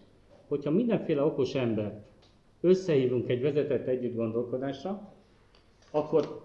[0.47, 2.03] hogyha mindenféle okos ember
[2.64, 5.14] összehívunk egy vezetett együtt gondolkodásra,
[5.91, 6.41] akkor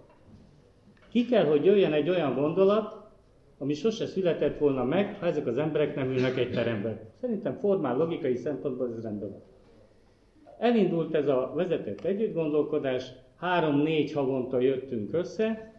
[1.11, 2.97] ki kell, hogy jöjjön egy olyan gondolat,
[3.59, 7.01] ami sose született volna meg, ha ezek az emberek nem ülnek egy teremben.
[7.21, 9.43] Szerintem formál, logikai szempontból ez rendben van.
[10.59, 15.73] Elindult ez a vezetett együttgondolkodás, három-négy havonta jöttünk össze,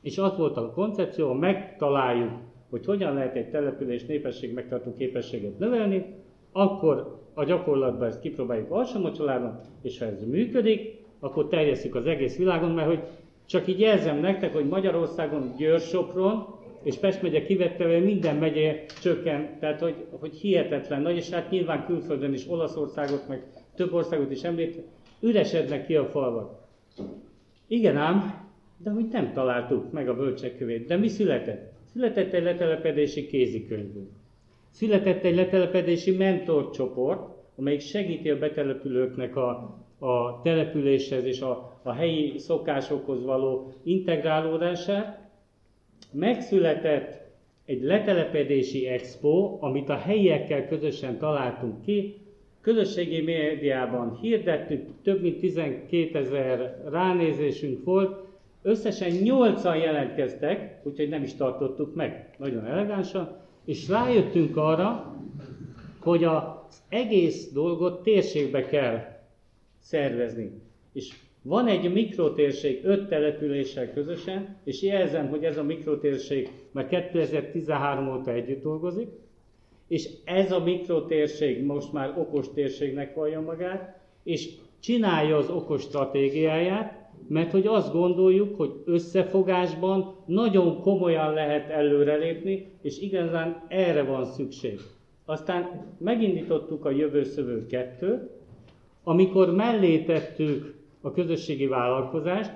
[0.00, 2.32] és az volt a koncepció, megtaláljuk,
[2.70, 6.14] hogy hogyan lehet egy település népesség megtartó képességet növelni,
[6.52, 12.70] akkor a gyakorlatban ezt kipróbáljuk Alsamocsolában, és ha ez működik, akkor terjesszük az egész világon,
[12.70, 13.00] mert hogy
[13.46, 19.80] csak így jelzem nektek, hogy Magyarországon Győr-Sopron és Pest megye kivetve minden megye csökken, tehát
[19.80, 23.42] hogy, hogy hihetetlen nagy, és hát nyilván külföldön is Olaszországot, meg
[23.74, 24.82] több országot is említ,
[25.20, 26.68] üresednek ki a falvak.
[27.66, 30.86] Igen ám, de hogy nem találtuk meg a bölcsekkövét.
[30.86, 31.72] De mi született?
[31.92, 34.10] Született egy letelepedési kézikönyvünk.
[34.70, 39.48] Született egy letelepedési mentorcsoport, amelyik segíti a betelepülőknek a,
[39.98, 45.28] a településhez és a, a helyi szokásokhoz való integrálódását.
[46.12, 47.20] Megszületett
[47.64, 52.20] egy letelepedési expo, amit a helyiekkel közösen találtunk ki,
[52.60, 58.24] közösségi médiában hirdettük, több mint 12 ezer ránézésünk volt,
[58.62, 63.36] összesen 8-an jelentkeztek, úgyhogy nem is tartottuk meg, nagyon elegánsan,
[63.70, 65.16] és rájöttünk arra,
[65.98, 68.98] hogy az egész dolgot térségbe kell
[69.78, 70.50] szervezni.
[70.92, 71.12] És
[71.42, 78.32] van egy mikrotérség öt településsel közösen, és jelzem, hogy ez a mikrotérség már 2013 óta
[78.32, 79.08] együtt dolgozik,
[79.88, 84.48] és ez a mikrotérség most már okos térségnek vallja magát, és
[84.80, 86.99] csinálja az okos stratégiáját,
[87.30, 94.80] mert hogy azt gondoljuk, hogy összefogásban nagyon komolyan lehet előrelépni, és igazán erre van szükség.
[95.24, 98.30] Aztán megindítottuk a Jövő Szövő 2
[99.02, 102.52] amikor mellé tettük a közösségi vállalkozást,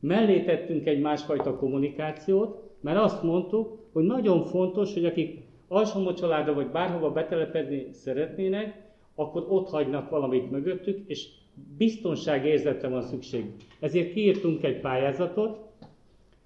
[0.00, 6.54] mellé tettünk egy másfajta kommunikációt, mert azt mondtuk, hogy nagyon fontos, hogy akik alsómó családra
[6.54, 11.28] vagy bárhova betelepedni szeretnének, akkor ott hagynak valamit mögöttük, és
[11.76, 13.44] biztonságérzetre van szükség.
[13.80, 15.58] Ezért kiírtunk egy pályázatot,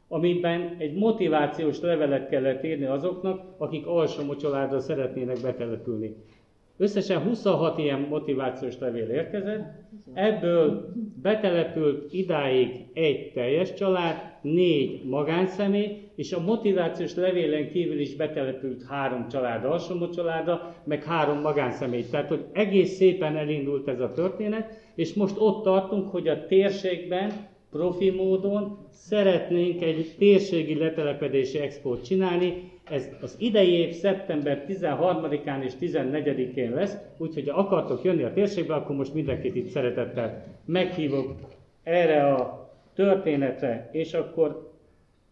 [0.08, 6.14] amiben egy motivációs levelet kellett írni azoknak, akik alsó családra szeretnének betelepülni.
[6.76, 9.64] Összesen 26 ilyen motivációs levél érkezett,
[10.12, 10.92] ebből
[11.22, 19.28] betelepült idáig egy teljes család, négy magánszemély, és a motivációs levélen kívül is betelepült három
[19.28, 22.04] család alsomó családa, meg három magánszemély.
[22.10, 27.32] Tehát, hogy egész szépen elindult ez a történet, és most ott tartunk, hogy a térségben
[27.70, 35.72] profi módon szeretnénk egy térségi letelepedési expót csinálni, ez az idei év szeptember 13-án és
[35.80, 41.34] 14-én lesz, úgyhogy ha akartok jönni a térségbe, akkor most mindenkit itt szeretettel meghívok
[41.82, 44.72] erre a történetre, és akkor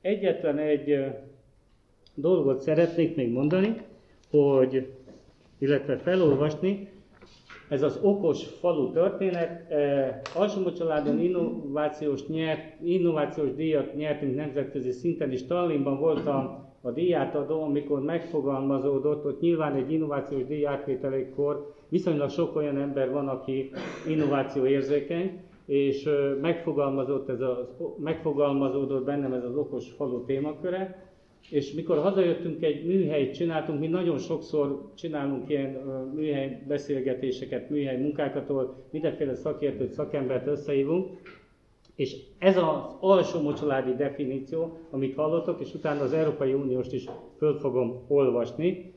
[0.00, 1.04] egyetlen egy
[2.14, 3.74] dolgot szeretnék még mondani,
[4.30, 4.92] hogy,
[5.58, 6.88] illetve felolvasni,
[7.72, 9.70] ez az okos falu történet.
[9.70, 16.26] E, Alsomó családon innovációs, nyert, innovációs díjat nyertünk nemzetközi szinten, és Tallinnban volt
[16.80, 23.70] a díjátadó, amikor megfogalmazódott, ott nyilván egy innovációs díjátvételekor viszonylag sok olyan ember van, aki
[24.08, 26.08] innováció érzékeny, és
[26.40, 31.11] megfogalmazott ez a, megfogalmazódott bennem ez az okos falu témaköre,
[31.50, 35.70] és mikor hazajöttünk, egy műhelyt csináltunk, mi nagyon sokszor csinálunk ilyen
[36.14, 41.10] műhely beszélgetéseket, műhely munkákat, ahol mindenféle szakértőt, szakembert összehívunk,
[41.94, 47.04] és ez az alsó mocsoládi definíció, amit hallottok, és utána az Európai Unióst is
[47.36, 48.92] föl fogom olvasni,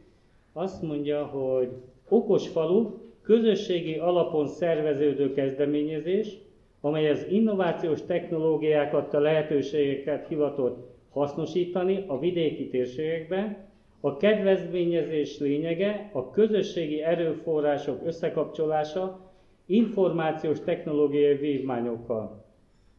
[0.54, 1.70] azt mondja, hogy
[2.10, 2.92] okos falu,
[3.22, 6.38] közösségi alapon szerveződő kezdeményezés,
[6.82, 13.58] amely az innovációs technológiákat, a lehetőségeket hivatott hasznosítani a vidéki térségekben.
[14.00, 19.20] A kedvezményezés lényege a közösségi erőforrások összekapcsolása
[19.66, 22.44] információs technológiai vívmányokkal.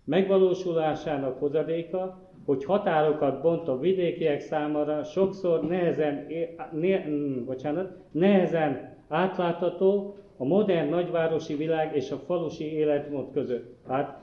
[0.05, 6.27] Megvalósulásának hozadéka, hogy határokat bont a vidékiek számára sokszor nehezen,
[6.73, 13.75] né, mm, bocsánat, nehezen átlátható a modern nagyvárosi világ és a falusi életmód között.
[13.89, 14.23] Hát,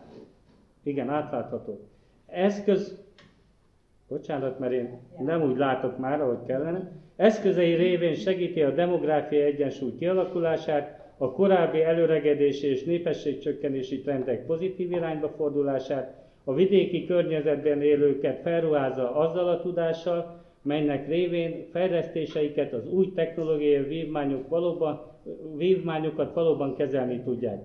[0.83, 1.79] igen, átlátható.
[2.27, 3.02] Eszköz,
[4.13, 9.95] bocsánat, mert én nem úgy látok már, ahogy kellene, eszközei révén segíti a demográfiai egyensúly
[9.99, 19.15] kialakulását, a korábbi előregedési és népességcsökkenési trendek pozitív irányba fordulását, a vidéki környezetben élőket felruházza
[19.15, 25.01] azzal a tudással, melynek révén fejlesztéseiket az új technológiai vívmányok valóban,
[25.55, 27.61] vívmányokat valóban kezelni tudják.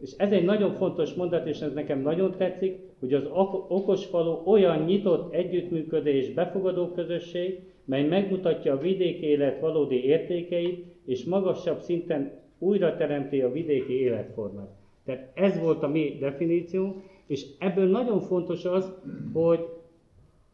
[0.00, 3.24] És ez egy nagyon fontos mondat, és ez nekem nagyon tetszik, hogy az
[3.68, 11.24] okos falu olyan nyitott együttműködés, befogadó közösség, mely megmutatja a vidéki élet valódi értékeit, és
[11.24, 14.70] magasabb szinten újra teremti a vidéki életformát.
[15.04, 18.92] Tehát ez volt a mi definíció, és ebből nagyon fontos az,
[19.32, 19.68] hogy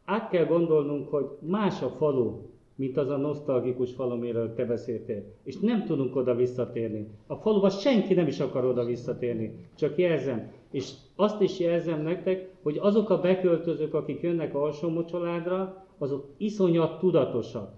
[0.05, 2.31] át kell gondolnunk, hogy más a falu,
[2.77, 5.23] mint az a nosztalgikus falu, amiről te beszéltél.
[5.43, 7.07] És nem tudunk oda visszatérni.
[7.27, 9.53] A faluba senki nem is akar oda visszatérni.
[9.75, 10.51] Csak jelzem.
[10.71, 16.25] És azt is jelzem nektek, hogy azok a beköltözők, akik jönnek a alsó családra, azok
[16.37, 17.77] iszonyat tudatosak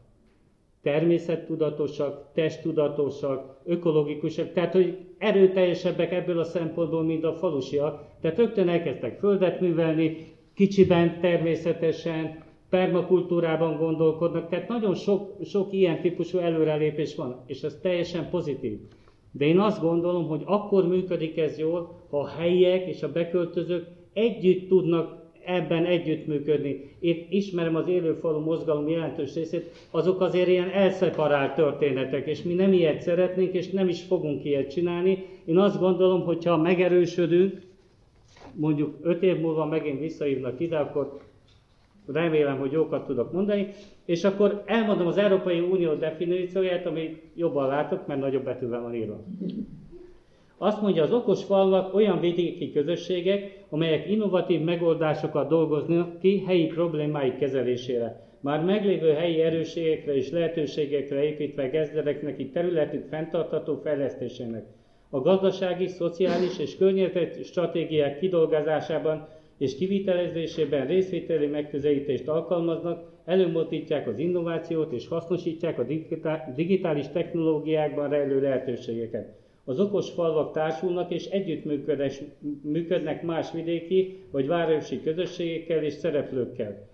[0.81, 8.05] természettudatosak, testtudatosak, ökológikusak, tehát hogy erőteljesebbek ebből a szempontból, mint a falusiak.
[8.21, 10.17] Tehát rögtön elkezdtek földet művelni,
[10.53, 18.29] kicsiben természetesen, permakultúrában gondolkodnak, tehát nagyon sok, sok ilyen típusú előrelépés van, és ez teljesen
[18.29, 18.79] pozitív.
[19.31, 23.87] De én azt gondolom, hogy akkor működik ez jól, ha a helyiek és a beköltözők
[24.13, 26.95] együtt tudnak ebben együttműködni.
[26.99, 32.73] Én ismerem az élőfalu mozgalom jelentős részét, azok azért ilyen elszeparált történetek, és mi nem
[32.73, 35.25] ilyet szeretnénk, és nem is fogunk ilyet csinálni.
[35.45, 37.61] Én azt gondolom, hogy ha megerősödünk,
[38.55, 41.19] mondjuk öt év múlva megint visszahívnak ide, akkor
[42.13, 43.67] remélem, hogy jókat tudok mondani,
[44.05, 49.23] és akkor elmondom az Európai Unió definícióját, amit jobban látok, mert nagyobb betűvel van írva.
[50.57, 57.37] Azt mondja, az okos falvak olyan vidéki közösségek, amelyek innovatív megoldásokat dolgoznak ki helyi problémáik
[57.37, 58.27] kezelésére.
[58.41, 64.65] Már meglévő helyi erősségekre és lehetőségekre építve kezdenek neki területük fenntartató fejlesztésének.
[65.09, 69.27] A gazdasági, szociális és környezeti stratégiák kidolgozásában
[69.59, 75.85] és kivitelezésében részvételi megközelítést alkalmaznak, előmozdítják az innovációt és hasznosítják a
[76.55, 79.37] digitális technológiákban rejlő lehetőségeket.
[79.63, 86.87] Az okos falvak társulnak és együttműködnek más vidéki vagy városi közösségekkel és szereplőkkel.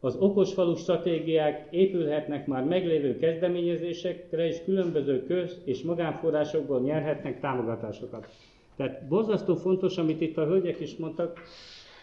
[0.00, 8.26] Az okos falu stratégiák épülhetnek már meglévő kezdeményezésekre, és különböző köz- és magánforrásokból nyerhetnek támogatásokat.
[8.76, 11.40] Tehát borzasztó fontos, amit itt a hölgyek is mondtak,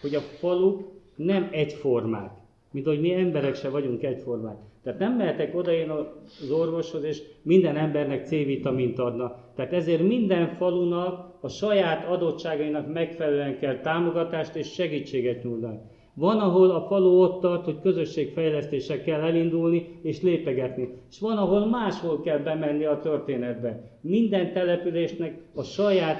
[0.00, 2.30] hogy a faluk nem egyformák,
[2.70, 4.56] mint hogy mi emberek se vagyunk egyformák.
[4.82, 9.36] Tehát nem mehetek oda én az orvoshoz, és minden embernek C-vitamint adna.
[9.54, 15.78] Tehát ezért minden falunak a saját adottságainak megfelelően kell támogatást és segítséget nyújtani.
[16.14, 20.88] Van, ahol a falu ott tart, hogy közösségfejlesztéssel kell elindulni és lépegetni.
[21.10, 23.98] És van, ahol máshol kell bemenni a történetbe.
[24.00, 26.18] Minden településnek a saját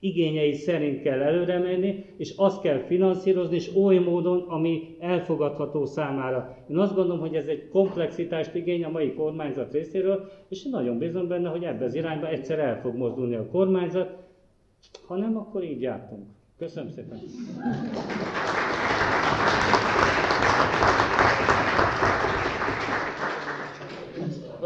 [0.00, 6.56] igényei szerint kell előre menni, és azt kell finanszírozni, és oly módon, ami elfogadható számára.
[6.68, 10.98] Én azt gondolom, hogy ez egy komplexitást igény a mai kormányzat részéről, és én nagyon
[10.98, 14.16] bízom benne, hogy ebbe az irányba egyszer el fog mozdulni a kormányzat,
[15.06, 16.22] ha nem, akkor így jártunk.
[16.58, 17.18] Köszönöm szépen!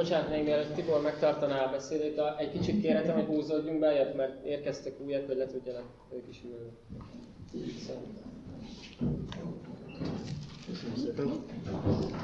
[0.04, 4.92] Bocsánat, még mielőtt Tibor megtartaná a beszédét, egy kicsit kérhetem, hogy húzódjunk be, mert érkeztek
[5.04, 5.84] újak, hogy le tudjanak
[6.14, 6.70] ők is ülni.
[7.52, 8.02] Köszönöm.
[10.96, 11.44] Szépen.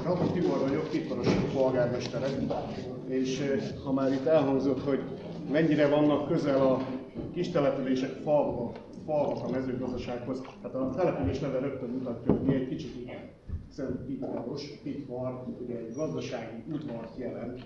[0.03, 2.27] Rapos Tibor vagyok, Kitvaros polgármestere,
[3.07, 3.41] és
[3.83, 4.99] ha már itt elhangzott, hogy
[5.51, 6.87] mennyire vannak közel a
[7.33, 8.71] kis települések falva,
[9.05, 12.95] falvak a mezőgazdasághoz, hát a település neve rögtön mutatja, hogy mi egy kicsit
[13.73, 13.87] igen.
[13.87, 17.59] Hiszen Pitvaros, Pitvar, ugye egy gazdasági udvart jelent,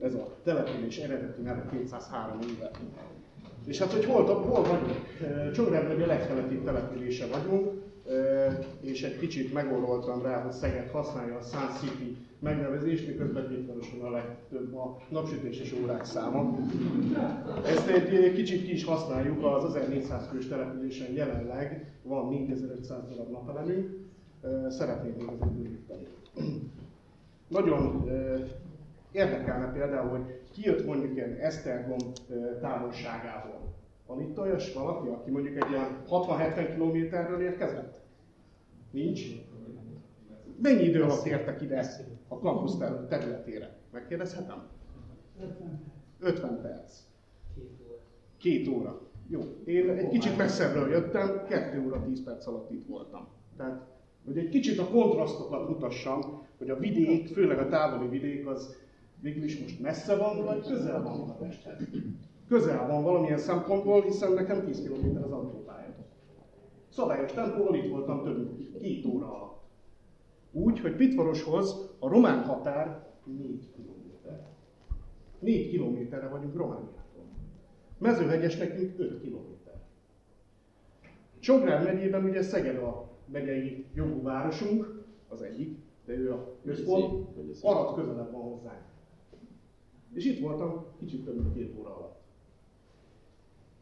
[0.00, 2.70] ez a település eredeti neve 203 éve.
[3.66, 5.52] És hát, hogy hol, hol vagyunk?
[5.52, 7.80] Csongrád a legkeletibb települése vagyunk,
[8.80, 14.10] és egy kicsit megoroltam rá, hogy Szeged használja a Sun City megnevezést, miközben Kétvároson a
[14.10, 16.58] legtöbb a napsütéses órák száma.
[17.66, 24.01] Ezt egy kicsit ki is használjuk, az 1400 fős településen jelenleg van 4500 darab napelemünk,
[24.42, 25.02] azért
[25.52, 26.06] bővíteni.
[27.48, 28.10] Nagyon
[29.12, 31.98] érdekelne például, hogy ki jött mondjuk ilyen Esztergom
[32.60, 33.60] távolságából.
[34.06, 38.00] Van itt olyas valaki, aki mondjuk egy ilyen 60-70 kilométerről érkezett?
[38.90, 39.20] Nincs?
[40.62, 41.86] Mennyi idő alatt értek ide
[42.28, 42.76] a kampusz
[43.08, 43.76] területére?
[43.92, 44.62] Megkérdezhetem?
[46.20, 46.98] 50 perc.
[48.36, 49.00] Két óra.
[49.28, 49.40] Jó.
[49.64, 53.28] Én egy kicsit messzebbről jöttem, 2 óra 10 perc alatt itt voltam.
[53.56, 53.86] Tehát,
[54.24, 56.20] hogy egy kicsit a kontrasztokat mutassam,
[56.58, 58.76] hogy a vidék, főleg a távoli vidék, az
[59.20, 61.88] végül most messze van, vagy közel van Budapesthez.
[62.48, 65.94] Közel van valamilyen szempontból, hiszen nekem 10 km az autópálya.
[66.88, 69.62] Szabályos tempóval itt voltam több mint két óra alatt.
[70.52, 74.46] Úgy, hogy Pitvaroshoz a román határ 4 kilométer.
[75.38, 77.24] 4 kilométerre vagyunk Romániától.
[77.98, 79.74] Mezőhegyes nekünk 5 kilométer.
[81.38, 87.28] Csongrád megyében ugye Szeged a megyei jogú városunk, az egyik, de ő a központ,
[87.62, 88.82] Arad közelebb van hozzánk.
[90.12, 92.20] És itt voltam kicsit több mint két óra alatt.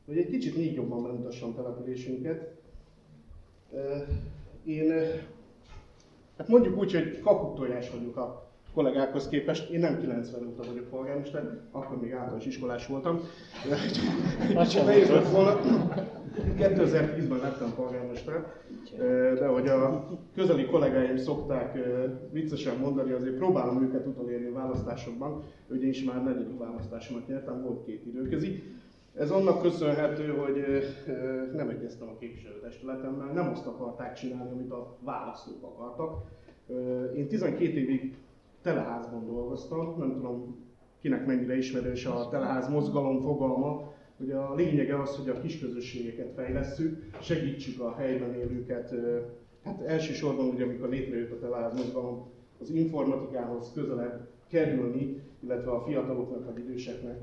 [0.07, 2.61] Hogy egy kicsit még jobban bemutassam településünket.
[4.65, 4.93] Én,
[6.37, 9.71] hát mondjuk úgy, hogy kaputojás vagyok a kollégákhoz képest.
[9.71, 13.21] Én nem 90 óta vagyok polgármester, akkor még általános iskolás voltam.
[14.85, 15.61] Nehéz lett volna.
[16.59, 18.53] 2010-ben lettem polgármester,
[19.39, 21.79] de hogy a közeli kollégáim szokták
[22.33, 25.43] viccesen mondani, azért próbálom őket utolérni a választásokban,
[25.83, 28.63] én is már negyedik választásomat nyertem, volt két időközi.
[29.15, 30.65] Ez annak köszönhető, hogy
[31.55, 36.23] nem egyeztem a képviselőtestületemmel, nem azt akarták csinálni, amit a választók akartak.
[37.17, 38.15] Én 12 évig
[38.63, 40.69] teleházban dolgoztam, nem tudom
[41.01, 43.91] kinek mennyire ismerős a teleház mozgalom fogalma,
[44.21, 48.95] Ugye a lényege az, hogy a kisközösségeket fejlesszük, segítsük a helyben élőket.
[49.65, 52.31] Hát elsősorban, ugye, amikor létrejött a teleház mozgalom,
[52.61, 57.19] az informatikához közelebb kerülni, illetve a fiataloknak, vagy időseknek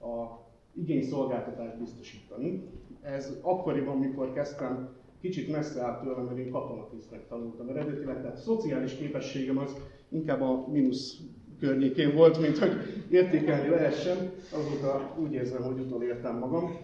[0.00, 0.40] a
[0.74, 2.68] igényszolgáltatást biztosítani.
[3.02, 4.88] Ez akkoriban, mikor kezdtem,
[5.20, 9.76] kicsit messze állt tőlem, mert én katonatisztnek tanultam eredetileg, tehát a szociális képességem az
[10.12, 11.20] inkább a mínusz
[11.58, 12.72] környékén volt, mint hogy
[13.10, 14.16] értékelni lehessen.
[14.52, 16.76] Azóta úgy érzem, hogy utolértem magam.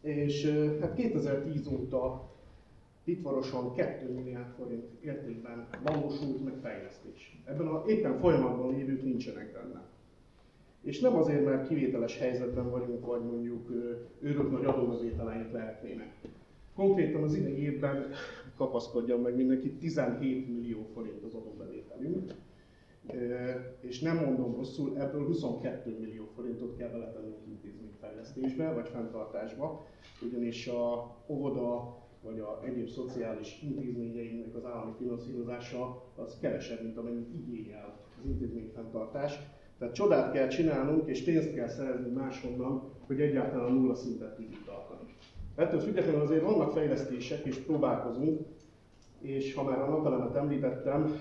[0.00, 0.46] És
[0.80, 2.28] hát 2010 óta
[3.04, 7.42] Pitvaroson 2 milliárd forint értékben valósult meg fejlesztés.
[7.44, 9.82] Ebben a éppen folyamatban lévők nincsenek benne.
[10.82, 13.70] És nem azért, mert kivételes helyzetben vagyunk, vagy mondjuk
[14.20, 16.14] őrök nagy adóbevételeink lehetnének.
[16.74, 18.10] Konkrétan az idei évben
[18.56, 21.34] kapaszkodjon meg mindenki, 17 millió forint az
[22.00, 22.34] adóbevételünk,
[23.80, 29.86] és nem mondom rosszul, ebből 22 millió forintot kell beletennünk intézményfejlesztésbe vagy fenntartásba,
[30.22, 37.34] ugyanis a óvoda vagy a egyéb szociális intézményeinknek az állami finanszírozása az kevesebb, mint amennyit
[37.34, 39.38] igényel az intézményfenntartás.
[39.78, 44.64] Tehát csodát kell csinálnunk, és pénzt kell szerezni máshonnan, hogy egyáltalán a nulla szintet tudjuk
[44.64, 45.14] tartani.
[45.56, 48.46] Ettől függetlenül azért vannak fejlesztések, és próbálkozunk,
[49.20, 51.14] és ha már a napelemet említettem,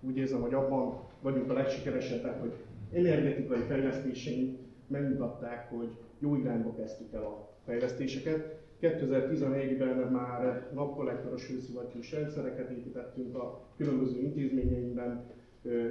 [0.00, 2.52] úgy érzem, hogy abban vagyunk a legsikeresebbek, hogy
[2.92, 8.56] energetikai fejlesztéseink megmutatták, hogy jó irányba kezdtük el a fejlesztéseket.
[8.82, 15.24] 2011-ben már napkollektoros hőszivattyús rendszereket építettünk a különböző intézményeinkben,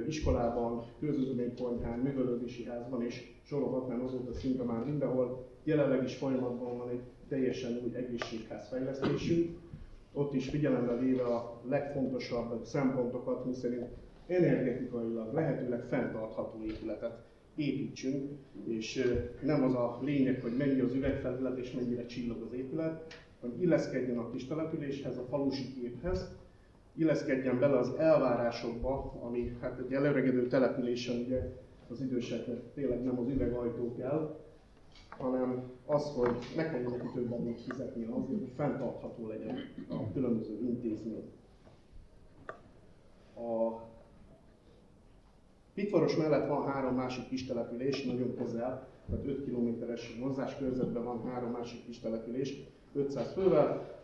[0.07, 5.45] iskolában, közözménykonyhán, művelődési házban, és sorolhatnám azóta szinte már mindenhol.
[5.63, 9.57] Jelenleg is folyamatban van egy teljesen új egészségház fejlesztésünk,
[10.17, 13.85] ott is figyelembe véve a legfontosabb szempontokat, miszerint
[14.27, 17.23] energetikailag lehetőleg fenntartható épületet
[17.55, 18.31] építsünk,
[18.67, 23.61] és nem az a lényeg, hogy mennyi az üvegfelület és mennyire csillog az épület, hanem
[23.61, 26.35] illeszkedjen a kis településhez, a falusi képhez,
[26.95, 31.41] illeszkedjen bele az elvárásokba, ami hát egy előregedő településen ugye
[31.89, 34.37] az időseknek tényleg nem az üvegajtó kell,
[35.09, 39.57] hanem az, hogy nekem neki több adót fizetni azért, hogy fenntartható legyen
[39.89, 41.23] a különböző intézmény.
[43.35, 43.85] A
[45.73, 51.23] Pitvaros mellett van három másik kis település, nagyon közel, tehát 5 kilométeres vonzás körzetben van
[51.25, 52.63] három másik kis település,
[52.93, 53.99] 500 fővel.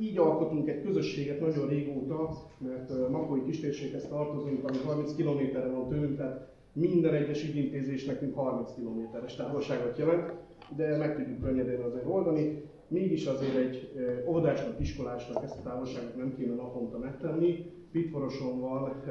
[0.00, 6.16] Így alkotunk egy közösséget nagyon régóta, mert Makói kistérséghez tartozunk, ami 30 kilométerre van tőlünk,
[6.16, 10.32] tehát minden egyes ügyintézés nekünk 30 kilométeres távolságot jelent
[10.76, 12.62] de meg tudjuk könnyedén azért oldani.
[12.88, 13.92] Mégis azért egy
[14.26, 17.72] óvodásnak, iskolásnak ezt a távolságot nem kéne naponta megtenni.
[17.92, 19.02] Pitvoroson van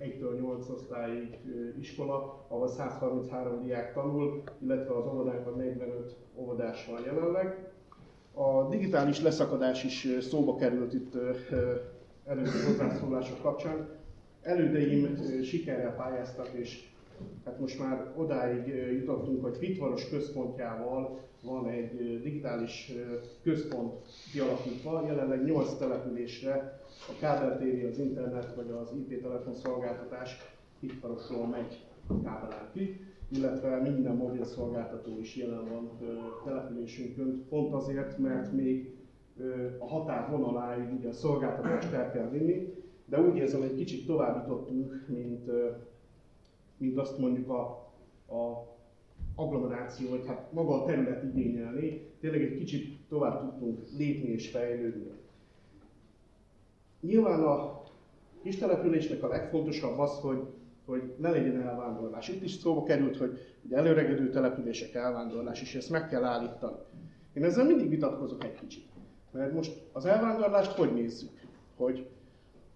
[0.00, 1.38] 1-től 8 osztályig
[1.80, 7.72] iskola, ahol 133 diák tanul, illetve az óvodánkban 45 óvodás van jelenleg.
[8.34, 11.14] A digitális leszakadás is szóba került itt
[12.26, 13.88] előző hozzászólások kapcsán.
[14.42, 16.88] Elődeim sikerrel pályáztak, és
[17.44, 22.92] hát most már odáig jutottunk, hogy Fitvaros központjával van egy digitális
[23.42, 23.92] központ
[24.32, 30.38] kialakítva, jelenleg 8 településre a kábeltéri, az internet vagy az IP telefon szolgáltatás
[30.78, 35.90] Fitvarosról megy kábelán ki, illetve minden mobil szolgáltató is jelen van
[36.44, 38.94] településünkön, pont azért, mert még
[39.78, 42.74] a határ vonaláig ugye a szolgáltatást el kell vinni,
[43.06, 45.50] de úgy érzem, egy kicsit tovább jutottunk, mint,
[46.84, 47.60] mint azt mondjuk a,
[48.34, 48.72] a
[49.34, 55.10] agglomeráció, vagy hát maga a terület igényelni, tényleg egy kicsit tovább tudtunk lépni és fejlődni.
[57.00, 57.82] Nyilván a
[58.42, 60.42] kis településnek a legfontosabb az, hogy,
[60.84, 62.28] hogy ne legyen elvándorlás.
[62.28, 66.76] Itt is szóba került, hogy ugye előregedő települések elvándorlás, és ezt meg kell állítani.
[67.32, 68.84] Én ezzel mindig vitatkozok egy kicsit.
[69.30, 71.30] Mert most az elvándorlást hogy nézzük?
[71.76, 72.06] Hogy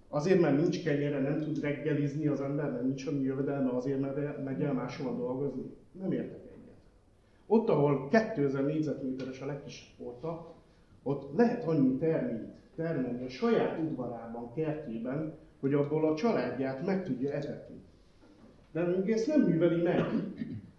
[0.09, 4.44] azért, mert nincs kenyere, nem tud reggelizni az ember, mert nincs annyi jövedelme, azért, mert
[4.44, 5.62] megy el máshol dolgozni?
[5.92, 6.76] Nem értek egyet.
[7.46, 10.54] Ott, ahol 2000 négyzetméteres a legkisebb porta,
[11.02, 17.32] ott lehet annyi terményt termelni a saját udvarában, kertjében, hogy abból a családját meg tudja
[17.32, 17.76] etetni.
[18.72, 20.04] De amíg ezt nem műveli meg,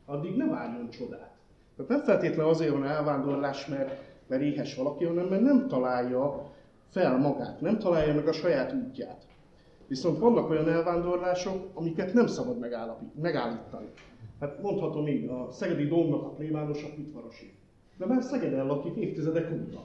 [0.06, 1.38] addig ne várjon csodát.
[1.76, 6.52] Tehát nem feltétlenül azért van elvándorlás, mert, mert éhes valaki, hanem mert nem találja
[6.90, 9.28] fel magát, nem találja meg a saját útját.
[9.88, 12.60] Viszont vannak olyan elvándorlások, amiket nem szabad
[13.22, 13.88] megállítani.
[14.40, 17.54] Hát mondhatom így, a Szegedi Dómnak a plébános a Pitvarosi.
[17.98, 19.84] De már Szegeden lakik évtizedek óta.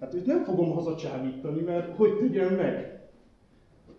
[0.00, 3.02] Hát őt nem fogom hazacsábítani, mert hogy tegyen meg?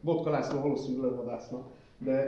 [0.01, 1.67] Botka László valószínűleg vadásznak,
[1.97, 2.27] de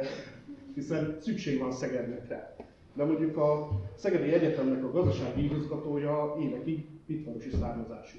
[0.73, 2.55] hiszen szükség van Szegednek rá.
[2.93, 8.17] De mondjuk a Szegedi Egyetemnek a gazdasági igazgatója évekig pitvarosi származású.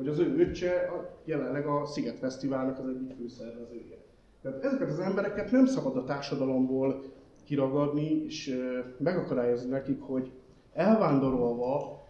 [0.00, 0.90] Hogy az ő öccse
[1.24, 3.96] jelenleg a Sziget Fesztiválnak az egyik főszervezője.
[4.42, 7.02] Tehát ezeket az embereket nem szabad a társadalomból
[7.44, 8.58] kiragadni, és
[8.98, 10.30] megakadályozni nekik, hogy
[10.72, 12.02] elvándorolva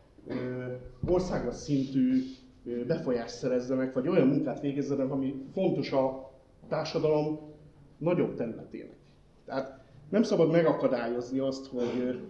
[1.07, 2.22] országos szintű
[2.86, 6.30] befolyást szerezzenek, vagy olyan munkát végezzenek, ami fontos a
[6.68, 7.38] társadalom
[7.99, 8.97] nagyobb területének.
[9.45, 12.20] Tehát nem szabad megakadályozni azt, hogy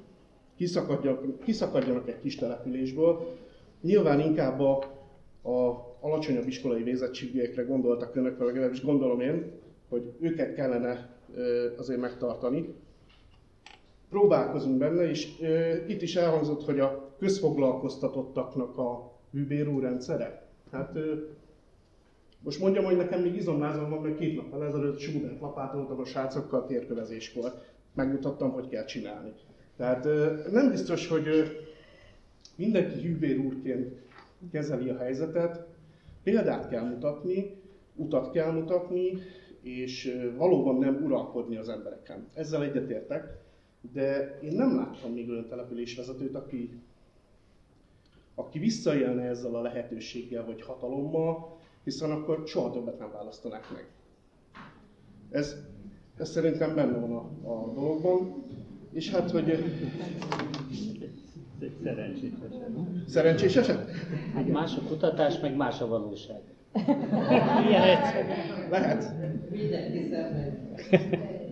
[0.57, 3.37] kiszakadjanak, kiszakadjanak egy kis településből.
[3.81, 4.99] Nyilván inkább a,
[5.43, 9.53] a alacsonyabb iskolai végzettségűekre gondoltak önök, vagy legalábbis gondolom én,
[9.89, 11.17] hogy őket kellene
[11.77, 12.75] azért megtartani.
[14.11, 15.29] Próbálkozunk benne, és
[15.87, 20.49] itt is elhangzott, hogy a közfoglalkoztatottaknak a műbérú rendszere.
[20.73, 20.99] Hát
[22.41, 26.67] most mondjam, hogy nekem még izomlázom van, mert két nappal ezelőtt Schubert lapátoltam a srácokkal
[26.67, 27.53] térkövezéskor.
[27.95, 29.33] Megmutattam, hogy kell csinálni.
[29.77, 30.05] Tehát
[30.51, 31.27] nem biztos, hogy
[32.57, 33.95] mindenki hűbér úrként
[34.51, 35.67] kezeli a helyzetet,
[36.23, 37.63] példát kell mutatni,
[37.95, 39.13] utat kell mutatni,
[39.63, 42.29] és valóban nem uralkodni az embereken.
[42.35, 43.39] Ezzel egyetértek,
[43.93, 46.81] de én nem láttam még olyan településvezetőt, aki,
[48.35, 53.89] aki visszaélne ezzel a lehetőséggel vagy hatalommal, hiszen akkor soha többet nem választanák meg.
[55.31, 55.57] Ez,
[56.17, 58.45] ez szerintem benne van a, a dologban.
[58.93, 59.65] És hát, hogy...
[61.83, 62.71] Szerencsés eset.
[63.07, 63.91] Szerencsés eset?
[64.35, 66.41] Hát más a kutatás, meg más a valóság.
[67.69, 67.99] Ilyen
[68.71, 69.15] Lehet.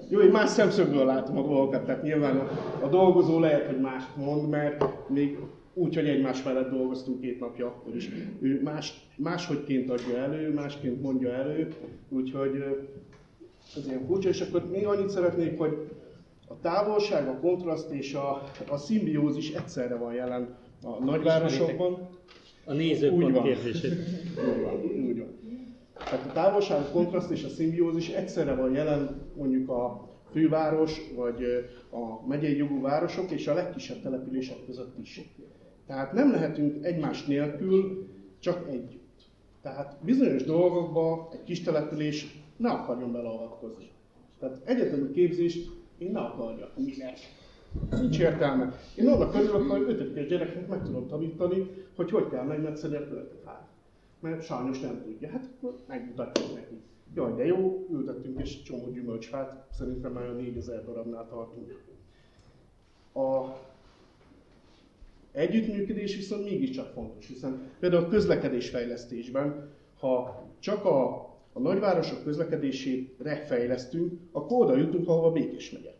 [0.09, 2.49] Jó, én más szemszögből látom a dolgokat, tehát nyilván a,
[2.85, 5.39] a dolgozó lehet, hogy mást mond, mert még
[5.75, 11.03] úgy, hogy egymás mellett dolgoztunk két napja, akkor is ő más, máshogyként adja elő, másként
[11.03, 11.69] mondja elő,
[12.09, 12.65] úgyhogy
[13.77, 15.89] ez ilyen furcsa, és akkor még annyit szeretnék, hogy
[16.49, 22.09] a távolság, a kontraszt és a, a szimbiózis egyszerre van jelen a nagyvárosokban.
[22.64, 23.92] A nézőpont kérdését.
[23.92, 24.74] Úgy van,
[25.07, 25.38] úgy van.
[25.99, 31.42] Tehát a távolság, a kontraszt és a szimbiózis egyszerre van jelen mondjuk a főváros, vagy
[31.90, 35.20] a megyei jogú városok és a legkisebb települések között is.
[35.86, 39.22] Tehát nem lehetünk egymás nélkül csak együtt.
[39.62, 43.90] Tehát bizonyos dolgokba egy kis település ne akarjon beleavatkozni.
[44.38, 46.76] Tehát egyetemi képzést Én ne akarjak.
[46.76, 47.18] Minek?
[47.90, 48.72] Nincs értelme.
[48.96, 53.68] Én annak örülök, hogy ötödikes gyereknek meg tudom tanítani, hogy hogy kell megmetszeni a töltőfát.
[54.20, 55.28] Mert sajnos nem tudja.
[55.28, 56.80] Hát akkor megmutatjuk neki.
[57.14, 61.82] Jaj, de jó, ültettünk és csomó gyümölcsfát, szerintem már a 4000 darabnál tartunk.
[63.14, 63.57] A
[65.32, 74.20] együttműködés viszont mégiscsak fontos, hiszen például a közlekedésfejlesztésben, ha csak a, a nagyvárosok közlekedésére fejlesztünk,
[74.49, 75.90] akkor oda jutunk, ahova Békés megye.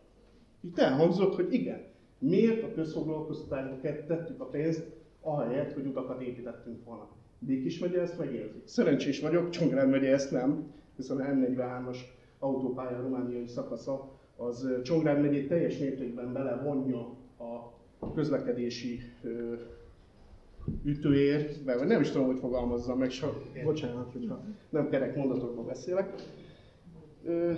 [0.61, 1.83] Itt elhangzott, hogy igen,
[2.19, 4.83] miért a közfoglalkoztatásba tettük a pénzt,
[5.21, 7.07] ahelyett, hogy utakat építettünk volna.
[7.39, 8.61] Békés megye ezt megérzi.
[8.65, 11.97] Szerencsés vagyok, Csongrád megye ezt nem, hiszen a M43-as
[12.39, 16.99] autópálya romániai szakasza az Csongrád megyét teljes mértékben belevonja
[17.99, 19.53] a közlekedési ö,
[20.83, 23.27] ütőért, vagy nem is tudom, hogy fogalmazzam meg, so,
[23.63, 26.13] bocsánat, hogyha nem kerek mondatokban beszélek.
[27.23, 27.53] Ö,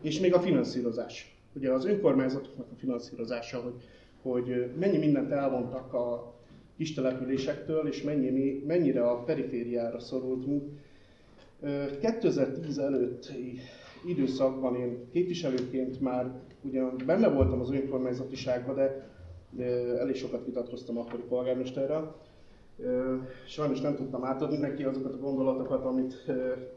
[0.00, 1.38] és még a finanszírozás.
[1.52, 3.74] Ugye az önkormányzatoknak a finanszírozása, hogy,
[4.22, 6.34] hogy mennyi mindent elvontak a
[6.76, 10.68] kis településektől, és mennyi, mennyire a perifériára szorultunk.
[12.00, 13.58] 2010 előtti
[14.06, 16.30] időszakban én képviselőként már
[16.62, 19.08] ugyan benne voltam az önkormányzatiságban, de,
[19.98, 22.16] elég sokat vitatkoztam akkori polgármesterrel.
[23.46, 26.32] Sajnos nem tudtam átadni neki azokat a gondolatokat, amit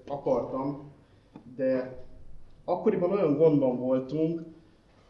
[0.07, 0.91] akartam,
[1.55, 2.02] de
[2.63, 4.41] akkoriban olyan gondban voltunk,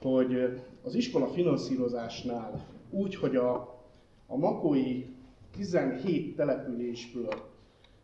[0.01, 3.79] hogy az iskola finanszírozásnál úgy, hogy a,
[4.27, 5.05] a makói
[5.55, 7.33] 17 településből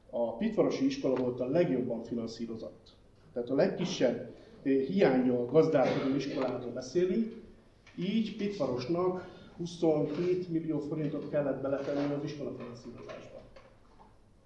[0.09, 2.95] a Pitvarosi iskola volt a legjobban finanszírozott.
[3.33, 4.33] Tehát a legkisebb
[4.63, 7.41] hiányjal gazdálkodó iskoláról beszélünk,
[7.95, 9.27] így Pitvarosnak
[9.57, 13.41] 22 millió forintot kellett beletenni az iskola finanszírozásba.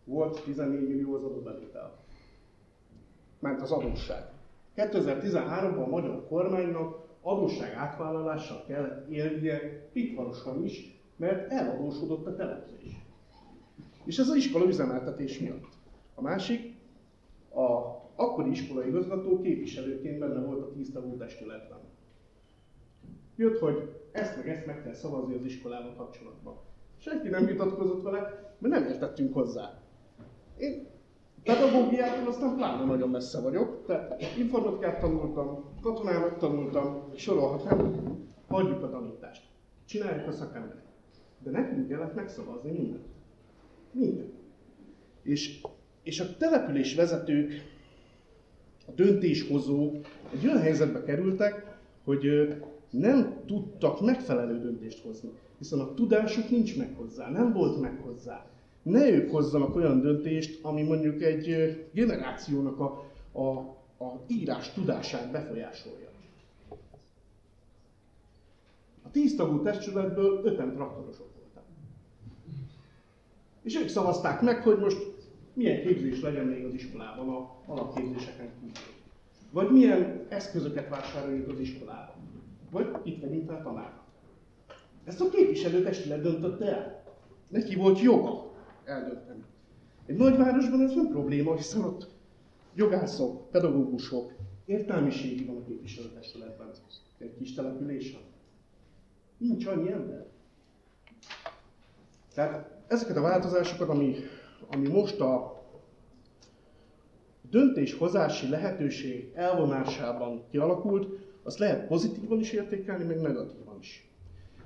[0.03, 1.97] Volt 14 millió az adóbevétel.
[3.39, 4.32] Ment az adósság.
[4.75, 9.59] 2013-ban a magyar kormánynak adósság átvállalással kellett élnie
[9.93, 13.05] Pitvaroson is, mert eladósodott a település.
[14.05, 15.67] És ez az iskola üzemeltetés miatt.
[16.15, 16.75] A másik,
[17.49, 21.79] a akkori iskolai igazgató képviselőként benne volt a tíz tagú testületben.
[23.35, 26.57] Jött, hogy ezt meg ezt meg kell szavazni az iskolával kapcsolatban.
[26.97, 28.19] Senki nem vitatkozott vele,
[28.59, 29.81] mert nem értettünk hozzá.
[30.57, 30.87] Én
[31.43, 37.93] pedagógiától aztán pláne nagyon messze vagyok, tehát informatikát tanultam, katonának tanultam, sorolhatnám,
[38.47, 39.41] hagyjuk a tanítást.
[39.85, 40.83] Csináljuk a szakemberek.
[41.43, 43.05] De nekünk kellett megszavazni mindent.
[43.91, 44.33] Mindent.
[45.23, 45.61] És,
[46.03, 47.51] és a település vezetők,
[48.87, 49.95] a döntéshozók
[50.33, 52.25] egy olyan helyzetbe kerültek, hogy
[52.89, 58.45] nem tudtak megfelelő döntést hozni, hiszen a tudásuk nincs meg hozzá, nem volt meg hozzá.
[58.83, 63.47] Ne ők hozzanak olyan döntést, ami mondjuk egy generációnak a, a,
[64.03, 66.09] a írás tudását befolyásolja.
[69.03, 71.63] A tíz tagú testületből öten traktorosok voltak.
[73.61, 74.97] És ők szavazták meg, hogy most
[75.53, 78.71] milyen képzés legyen még az iskolában a alapképzéseken kívül.
[79.51, 82.15] Vagy milyen eszközöket vásároljuk az iskolában.
[82.71, 84.03] Vagy itt vegyünk fel tanárnak.
[85.03, 87.03] Ezt a képviselőtestület döntötte el.
[87.47, 88.52] Neki volt joga
[88.85, 89.43] eldönteni.
[90.05, 92.07] Egy nagyvárosban ez nem probléma, hiszen ott
[92.75, 94.33] jogászok, pedagógusok,
[94.65, 96.67] értelmiségi van a képviselőtestületben.
[97.17, 98.21] Egy kis településen.
[99.37, 100.25] Nincs annyi ember.
[102.33, 104.15] Tehát ezeket a változásokat, ami,
[104.67, 105.63] ami most a
[107.49, 111.07] döntéshozási lehetőség elvonásában kialakult,
[111.43, 113.62] azt lehet pozitívan is értékelni, meg negatívan.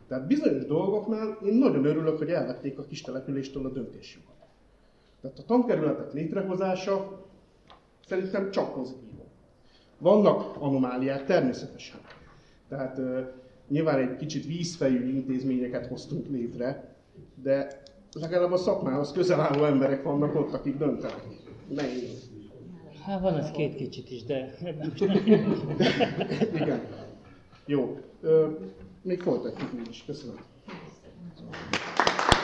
[0.08, 4.36] Tehát bizonyos dolgoknál én nagyon örülök, hogy elvették a kis településtől a döntésüket.
[5.22, 7.26] Tehát a tankerületek létrehozása
[8.08, 9.08] szerintem csak pozitív.
[9.97, 11.99] Vannak anomáliák természetesen.
[12.70, 13.01] Tehát
[13.68, 16.95] nyilván egy kicsit vízfejű intézményeket hoztunk létre,
[17.43, 17.82] de
[18.20, 21.24] legalább a szakmához közel álló emberek vannak ott, akik döntenek.
[21.68, 22.30] Nehéz.
[23.01, 24.53] Hát van ez két kicsit is, de...
[26.62, 26.82] Igen.
[27.66, 27.97] Jó.
[29.08, 30.03] Még folytatjuk mi is.
[30.05, 30.36] Köszönöm.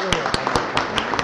[0.03, 1.22] Jó.